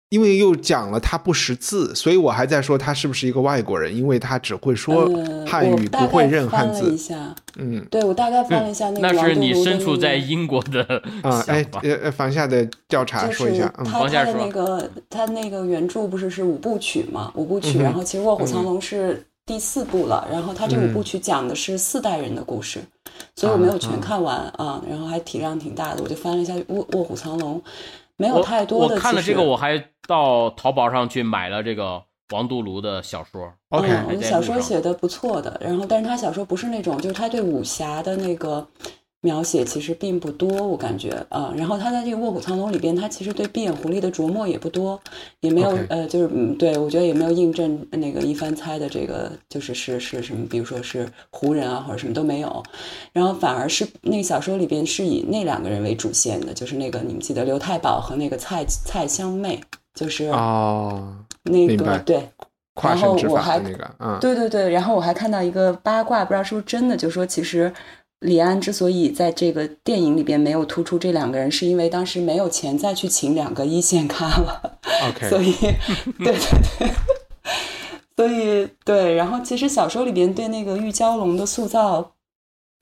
[0.10, 6.98] 因为又讲了他不识字，所以我还在说他是不是一个外国人，因为他只会说呃汉语，不会概认汉字翻了一。
[6.98, 10.82] 下，嗯对我大概翻了一下那个那是你身处在英国的
[11.24, 17.32] 啊，哎，呃呃，房下的调查说一下，嗯他他的往下说那个他那个原著不是是五部曲嘛？
[17.36, 22.80] 五部曲，嗯然后其实《卧虎藏龙》是第四部了，然后他这五部嗯曲讲的是四代人的故事，
[23.36, 27.62] 所以我没有啊全看完啊，然后还体量挺大的，我就翻了一下《卧卧虎藏龙》，
[28.18, 28.96] 没有太多的。
[28.96, 33.54] 我看了这个，我还到淘宝上去买了这个王都庐的小说。
[33.70, 38.68] OK，嗯，小说写的不错的，然后但是他小说不是那种，就是他对武侠的那个
[39.28, 44.98] 描写其实并不多，我感觉啊、然后他在这个《卧虎藏龙》里边，他其实对闭眼狐狸的琢磨也不多，
[45.42, 52.64] 也没有呃，就是嗯，对我觉得也没有印证那个一番猜的这个就是是是什么，比如说是胡人啊或者什么都没有，
[53.12, 59.60] 然后反而是那个小说里边是以那两个人为主线的，就是那个你们记得刘太保和那个蔡蔡香妹，
[59.94, 61.14] 就是哦，
[61.44, 62.30] 那个对。
[62.80, 67.74] 跨然后我还的那个，嗯，对对对，然后我还看到一个八卦，不知道是不是真的，就说其实
[68.20, 74.80] 李安之所以在这个电影里边没有突出这两个人，是因为当时没有钱再去请两个一线咖了
[75.10, 75.54] ，OK，所以
[76.18, 76.38] 对对
[76.80, 76.90] 对，
[78.16, 82.14] 所以对，然后其实小说里边对那个玉娇龙的塑造。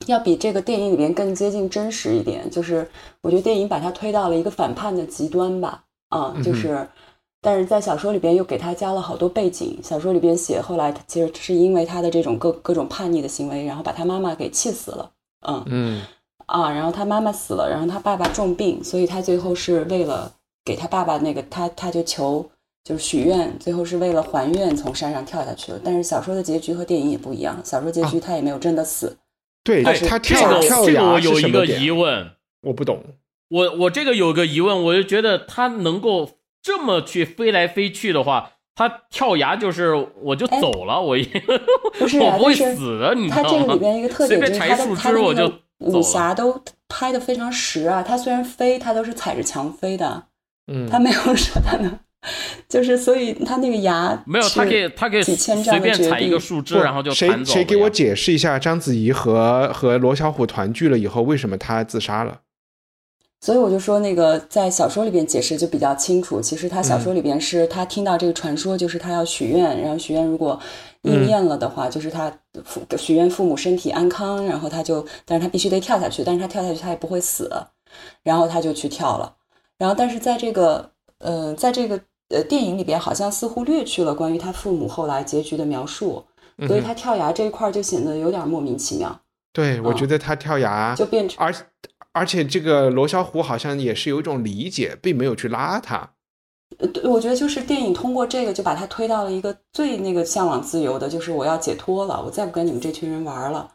[0.04, 2.86] 要比这个电影里边更接近真实一点，就是
[3.22, 6.86] 我觉得电影把他推到了一个反叛的极端吧，啊，就是，
[7.40, 9.80] 但是在小说里边又给他加了好多背景。
[9.82, 15.10] 小说里边写，后来他其实是因为他的这种各各种叛逆的行为，然后把他妈妈给气死了，
[15.46, 15.64] 嗯。
[15.66, 16.02] 嗯。
[16.46, 20.32] 啊，然后他妈妈死了，然后他爸爸重病，所以他最后是为了
[20.64, 22.48] 给他爸爸那个他他就求
[22.84, 25.80] 就是许愿，最后是为了还愿从山上跳下去了。
[25.82, 29.16] 但是小说的结局和电影也不一样，小说结局他也没有真的死，
[29.64, 32.30] 对但是他这个跳跳这个我有一个疑问，
[32.62, 33.02] 我不懂，
[33.48, 36.30] 我我这个有个疑问，我就觉得他能够
[36.62, 41.24] 这么去飞来飞去的话，他跳崖就是我就走了，我也
[41.98, 43.58] 不是啊 我不会死的，你知他道吗？
[43.58, 46.02] 他这个里边一个特点就是他的他的枝我就那个武。
[46.02, 50.24] 侠都拍的非常实啊，他虽然飞，他都是踩着墙飞的，
[50.70, 51.98] 嗯，他没有说他能，
[52.68, 62.40] 就是所以他那个牙没有，他可以他可以几千随丈的绝便踩一个树枝，然后就谁弹走了谁给我解释一下，章子怡和和罗小虎团聚了以后，为什么他自杀了？
[63.46, 66.40] 所以我就说，那个在小说里边解释就比较清楚。
[66.40, 70.58] 其实他小说里边是他听到这个传说，就是他要许愿，然后许愿如果
[71.02, 72.28] 应验了的话，就是他
[72.64, 77.48] 父许愿父母身体安康，然后他就，但是他必须得跳下去，但是他跳下去他也不会死，
[78.24, 79.36] 然后他就去跳了。
[79.78, 80.90] 然后但是在这个
[81.20, 82.00] 呃，在这个
[82.30, 86.24] 呃电影里边，好像似乎略去了关于他父母后来结局的描述，
[86.66, 89.20] 所以他跳崖这一块就显得有点莫名其妙。
[89.52, 91.54] 对，我觉得他跳崖就变成而。
[92.16, 96.12] 而且这个罗小虎好像也是有一种理解，并没有去拉他。
[97.04, 103.68] 我觉得就是电影通过这个就把他推到了一个最那个向往自由的，就是我要解脱了，我再不跟你们这群人玩了，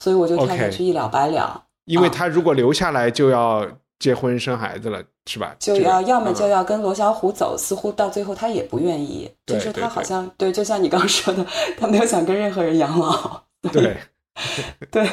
[0.00, 1.66] 所以我就跳下去一了百了。
[1.84, 3.64] 因为他如果留下来就要
[4.00, 5.54] 结婚生孩子了，是吧？
[5.60, 11.46] 就要要么就要跟罗小虎走，似乎到最后他也不愿意，就是他好像对，就像你刚说的，
[11.78, 13.42] 他没有想跟任何人养老。
[13.72, 13.96] 对，
[14.90, 15.08] 对。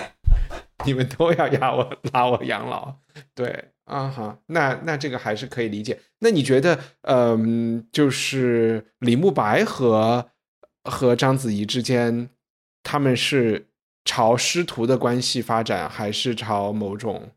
[0.85, 2.95] 你们都要压我拉我养老，
[3.35, 5.99] 对啊哈，那那这个还是可以理解。
[6.19, 10.29] 那你觉得，嗯，就是李慕白和
[10.83, 12.29] 和章子怡之间，
[12.83, 13.67] 他们是
[14.05, 17.29] 朝师徒的关系发展，还是朝某种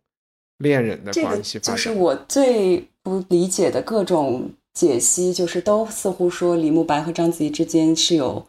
[0.58, 1.76] 恋人的关系发展？
[1.76, 8.46] 就是我最不理解的各种解析，就是都似乎说李慕白和章子怡之间是有，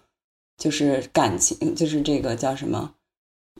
[0.57, 2.93] 就是感情，就是这个叫什么？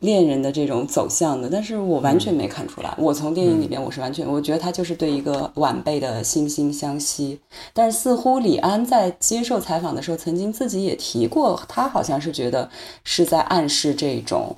[0.02, 2.94] 恋人的这种走向的，但是我完全没看出来。
[2.98, 7.40] 我从电影里边，我是完全，我觉得他就是对一个晚辈的惺惺相惜。
[7.74, 12.70] 但是似乎李安在接受采访的时候，曾经自己也提过，他好像是觉得
[13.06, 14.54] 是在暗示这种，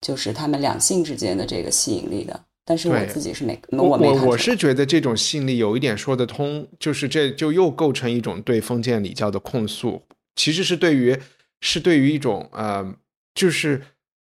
[0.00, 2.40] 就是他们两性之间的这个吸引力的。
[2.64, 10.02] 但是我自己是没，我没我我是觉得这种吸引力有一点说得通，就是这就又构成一种对封建礼教的控诉，
[10.34, 11.18] 其实是对于
[11.60, 12.94] 是对于一种呃，
[13.34, 13.82] 就是。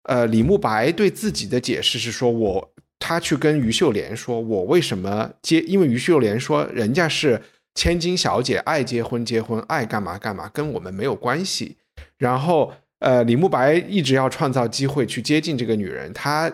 [0.04, 5.60] 呃，李慕白对自己的解释是说，我他去跟于秀莲说，我为什么结？
[5.60, 7.42] 因为于秀莲说，人家是
[7.74, 11.76] 千金小姐，爱结婚结婚，爱干嘛干嘛，跟我们没有关系。
[12.16, 16.12] 然后，呃，李慕白一直要创造机会去接近这个女人。
[16.12, 16.50] 他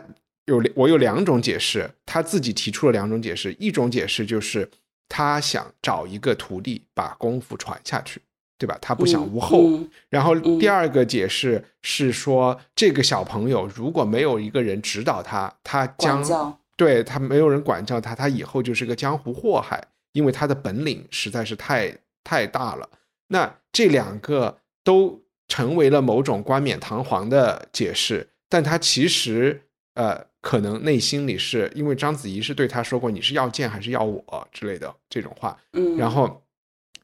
[0.47, 3.53] 有我有两种解释，他自己提出了两种解释。
[3.55, 4.69] 一种解释就是
[5.09, 8.21] 他想找一个徒弟，把功夫传下去。
[8.57, 8.79] 对吧？
[8.81, 9.69] 他不想无后。
[10.09, 22.89] 然后第二个解释是说，这个小朋友如果没有一个人指导他，他将对他没有人管教他，他以后就是个江湖祸害，因为他的本领实在是太太大了。
[23.29, 29.61] 那这两个都成为了某种冠冕堂皇的解释，但他其实
[29.95, 36.43] 呃，可能内心里是因为章子怡是对他说过你是要剑还是要我之类的这种话，嗯，然后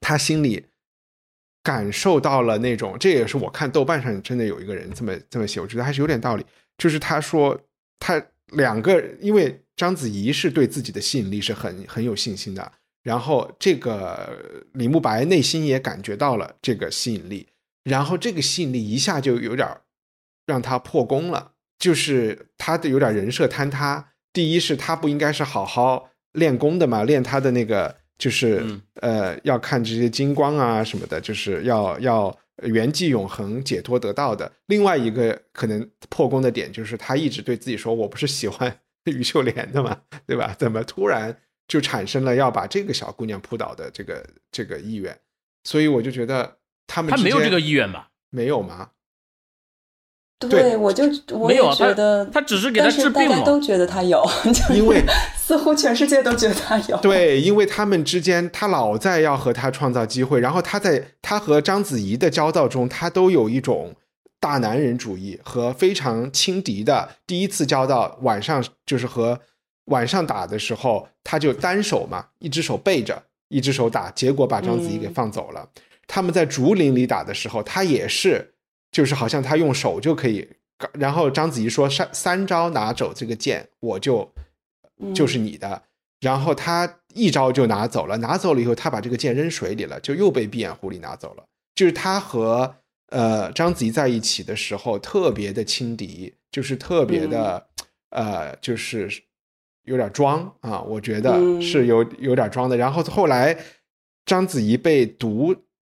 [0.01, 0.64] 他心里。
[1.62, 6.47] 感受到了那种，这也是我看豆瓣上真的有一个人这么这么写，我觉得还是有点道理。
[6.78, 7.61] 就是他说
[7.99, 8.23] 他
[8.53, 12.73] 两个，因为章子怡是对自己的吸引力是很很有信心的，
[13.03, 17.49] 然后这个李慕白内心也感觉到了这个吸引力，
[17.85, 19.69] 然后这个吸引力一下就有点
[20.47, 24.12] 让他破功了，就是他的有点人设坍塌。
[24.32, 27.99] 第一是他不应该是好好练功的嘛，练他的那个。
[28.20, 28.62] 就是
[29.01, 34.52] 呃，要看这些金光啊什么的，就是要要圆寂永恒、解脱得到的。
[34.66, 38.78] 另外一个可能破功的点，就是他一直对自己说：“我不是喜欢
[39.10, 40.55] 于秀莲的嘛，对吧？
[40.59, 41.34] 怎么突然
[41.66, 44.22] 就产生了要把这个小姑娘扑倒的这个
[44.52, 45.18] 这个意愿？”
[45.64, 48.10] 所以我就觉得他们他没有这个意愿吧？
[48.28, 48.90] 没有吗？
[50.49, 54.27] 对，我就我也觉得他只是给他治病大家都觉得他有，
[54.75, 55.05] 因为
[55.37, 56.97] 似乎全世界都觉得他有。
[56.97, 63.95] 对，因为他们之间，他老在要和他创造机会，然后他在他和章子怡的交道中，他都有一种
[64.41, 67.11] 大男人主义和非常轻敌的。
[67.27, 69.39] 第一次交道晚上就是和
[69.87, 75.69] 晚上打的时候，他就单手嘛，一只手背着，一只手打，结果把章子怡给放走了。
[76.07, 78.55] 他们在竹林里打的时候，他也是。
[78.93, 80.49] 就是好像他用手就可以，
[80.95, 84.33] 然后章子怡说三三招拿走这个剑，我就
[85.15, 85.83] 就是你的。
[86.21, 91.45] 然后他一招就拿走了，拿走了以后，他把这个剑扔水里了，就又被闭眼狐狸拿走了。
[91.75, 92.77] 就是他和
[93.09, 97.67] 呃章子怡在一起的时候，特别的轻敌，就是特别的
[98.11, 99.09] 呃，就是
[99.85, 102.77] 有点装啊，我觉得是有有点装的。
[102.77, 103.57] 然后后来
[104.27, 105.57] 章子怡被毒，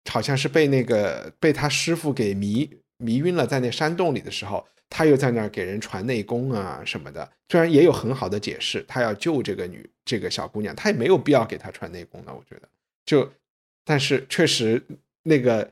[0.10, 2.70] 好像是被那个被他师傅给迷。
[3.04, 7.30] 迷晕了，在那山洞里的时候，他又在那儿给人传内功啊什么的。
[7.50, 12.34] 虽然也有很好的解释，他要救这个女这个小姑娘，他也没有必要给她传内功的。
[12.34, 12.68] 我觉得，
[13.06, 13.32] 就
[13.84, 14.82] 但是确实
[15.24, 15.72] 那个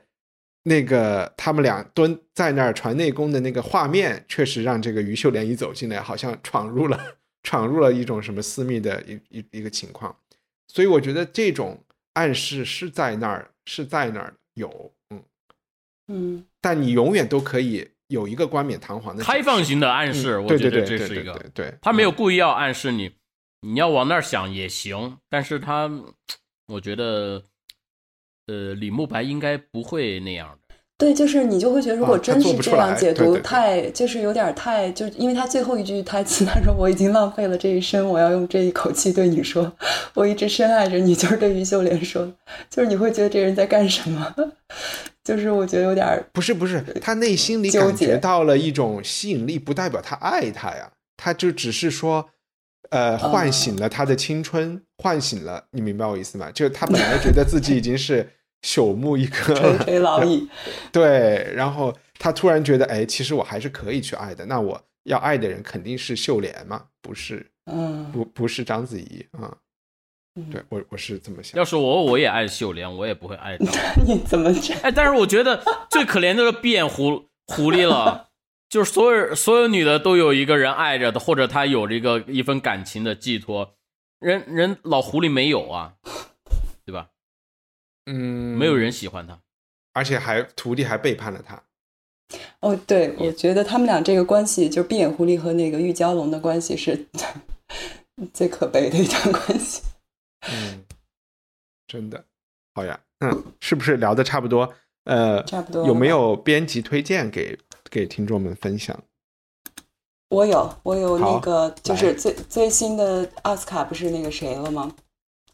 [0.62, 10.16] 那个他们俩蹲在那儿传内功的那个画面，确实让这个于秀莲一走进来，好像闯入了 闯入了一种什么私密的一一一个情况，
[10.68, 11.82] 所以我觉得这种
[12.12, 14.92] 暗示是在那儿，是在那儿有，
[16.08, 16.36] 嗯。
[16.36, 21.32] 嗯，但你永远都可以有一个冠冕堂皇的开放型的暗示，嗯我觉得这是一个。
[21.34, 23.10] 对对，对，他没有嗯故意要暗示你，
[23.60, 25.90] 你要往那儿想也行，但是他，
[26.66, 27.42] 我觉得，
[28.46, 30.61] 呃，李慕白应该不会那样的。
[31.02, 39.72] 对，就是你就会觉得，如果真是这样解读，太就是有点太，就因为他最后一句台词，他说：“我已经浪费了这一生，我要用这一口气对你说，
[40.14, 42.32] 我一直深爱着你。”就是对于秀莲说，
[42.70, 44.32] 就是你会觉得这人在干什么？
[45.24, 52.28] 就是我觉得有点不是不是，他内心里感觉到了一种吸引力，不代表他爱他呀，他就只是说，
[52.90, 56.48] 呃，唤醒了他的青春，唤醒了，你明白我意思吗？
[56.54, 58.28] 就他本来觉得自己已经是
[58.62, 60.48] 朽木一垂棵，垂老矣。
[60.92, 69.50] 对，然后他突然觉得，哎，其实我还是可以去爱的，那我要爱的人肯定是秀莲嘛，不是嗯，不不是章子怡啊、
[70.36, 71.64] 嗯对我我是这么想要。
[71.64, 73.68] 是我，我也爱秀莲，我也不会爱张。
[74.08, 74.72] 你怎么这？
[74.76, 78.28] 哎，但是我觉得最可怜的是闭眼狐狐狸了，
[78.70, 83.74] 就是所有所有女的都有一个人爱着的，或者她有这个一份感情的寄托，
[84.20, 85.96] 人人老狐狸没有啊？
[88.06, 89.40] 嗯，没有人，喜欢他。
[89.94, 91.62] 而且还徒弟还背叛了他。
[92.60, 97.06] 哦，对，我觉得他们俩这个关系，就是闭眼狐狸和那个玉娇龙的关系是
[98.32, 99.82] 最可悲的一段关系。
[100.50, 100.84] 嗯，
[101.86, 102.24] 真的，
[102.74, 104.72] 好呀，嗯，是不是聊的差不多？
[105.04, 107.58] 呃，差不多有没有编辑推荐给
[107.90, 108.98] 给听众们分享？
[110.30, 114.94] 我有，我有那个，就是最最新的奥斯卡不是那个谁了吗？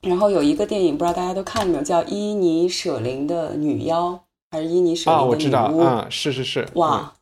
[0.02, 5.82] 然后有一个电影，不知道大家都看了没有，叫伊尼舍林的女妖，还是伊尼舍啊，林我知道，的女巫？
[5.82, 7.14] 啊，是是是，哇，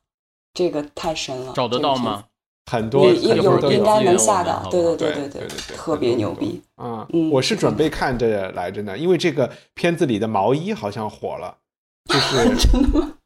[0.52, 1.52] 这个太神了！
[1.54, 2.24] 找得到吗？
[2.26, 2.30] 嗯
[2.68, 6.60] 很多有有应该能下到，对对对对对对，特别牛逼。
[6.74, 7.06] 啊！
[7.14, 11.58] 嗯我是准备看着来着呢，因为这个片子里的毛衣好像火了，
[12.06, 13.18] 就是 真的吗？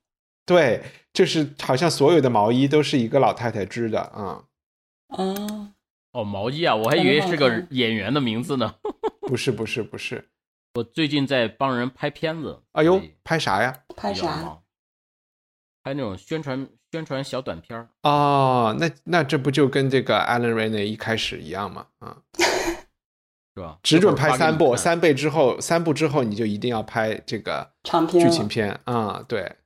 [0.44, 0.82] 对，
[1.14, 4.44] 就是好像所有的毛衣都是一个老太太织的啊，
[5.08, 5.72] 啊，
[6.12, 8.74] 哦，毛衣啊，我还以为是个演员的名字呢。
[9.30, 10.28] 不是不是不是，
[10.74, 13.84] 我最近在帮人拍片子，哎呦，拍啥呀？
[13.96, 14.58] 拍啥？
[15.84, 21.86] 拍那种宣传宣传小短片儿哦，那那这不就跟这个 Alan Raine 一开始一样吗？
[22.00, 22.18] 啊，
[23.54, 23.78] 是吧？
[23.84, 29.56] 只准拍三部，三倍之后，三部之后你就一定要拍这个长篇了剧情片啊、对，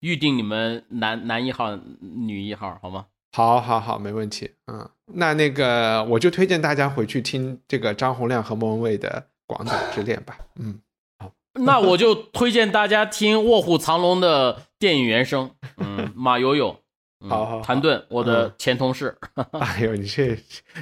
[0.00, 3.08] 预定你们男男一号、女一号，好吗？
[3.32, 4.54] 好，好，好，没问题。
[4.66, 10.38] 嗯，那那个我就推荐大家回去听这个张洪亮和莫文蔚的《广岛之恋》吧。
[10.56, 10.78] 嗯，
[11.18, 11.32] 好
[11.64, 16.78] 那我就推荐大家听《卧虎藏龙》的电影原声，嗯，马友友，
[17.20, 19.16] 嗯好好好谭盾，我的嗯前同事，
[19.60, 20.36] 哎呦，你这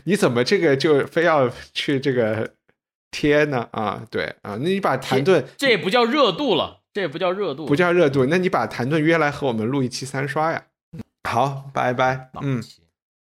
[0.05, 2.53] 你怎么这个就非要去这个
[3.11, 3.69] 贴呢？
[3.73, 10.65] 啊，对啊，那你把谭盾这也不叫热度了，这也不叫热度，不叫热度，那你把谭盾约来和我们录一期三刷呀。
[11.29, 12.31] 好，拜拜。
[12.43, 12.63] 嗯。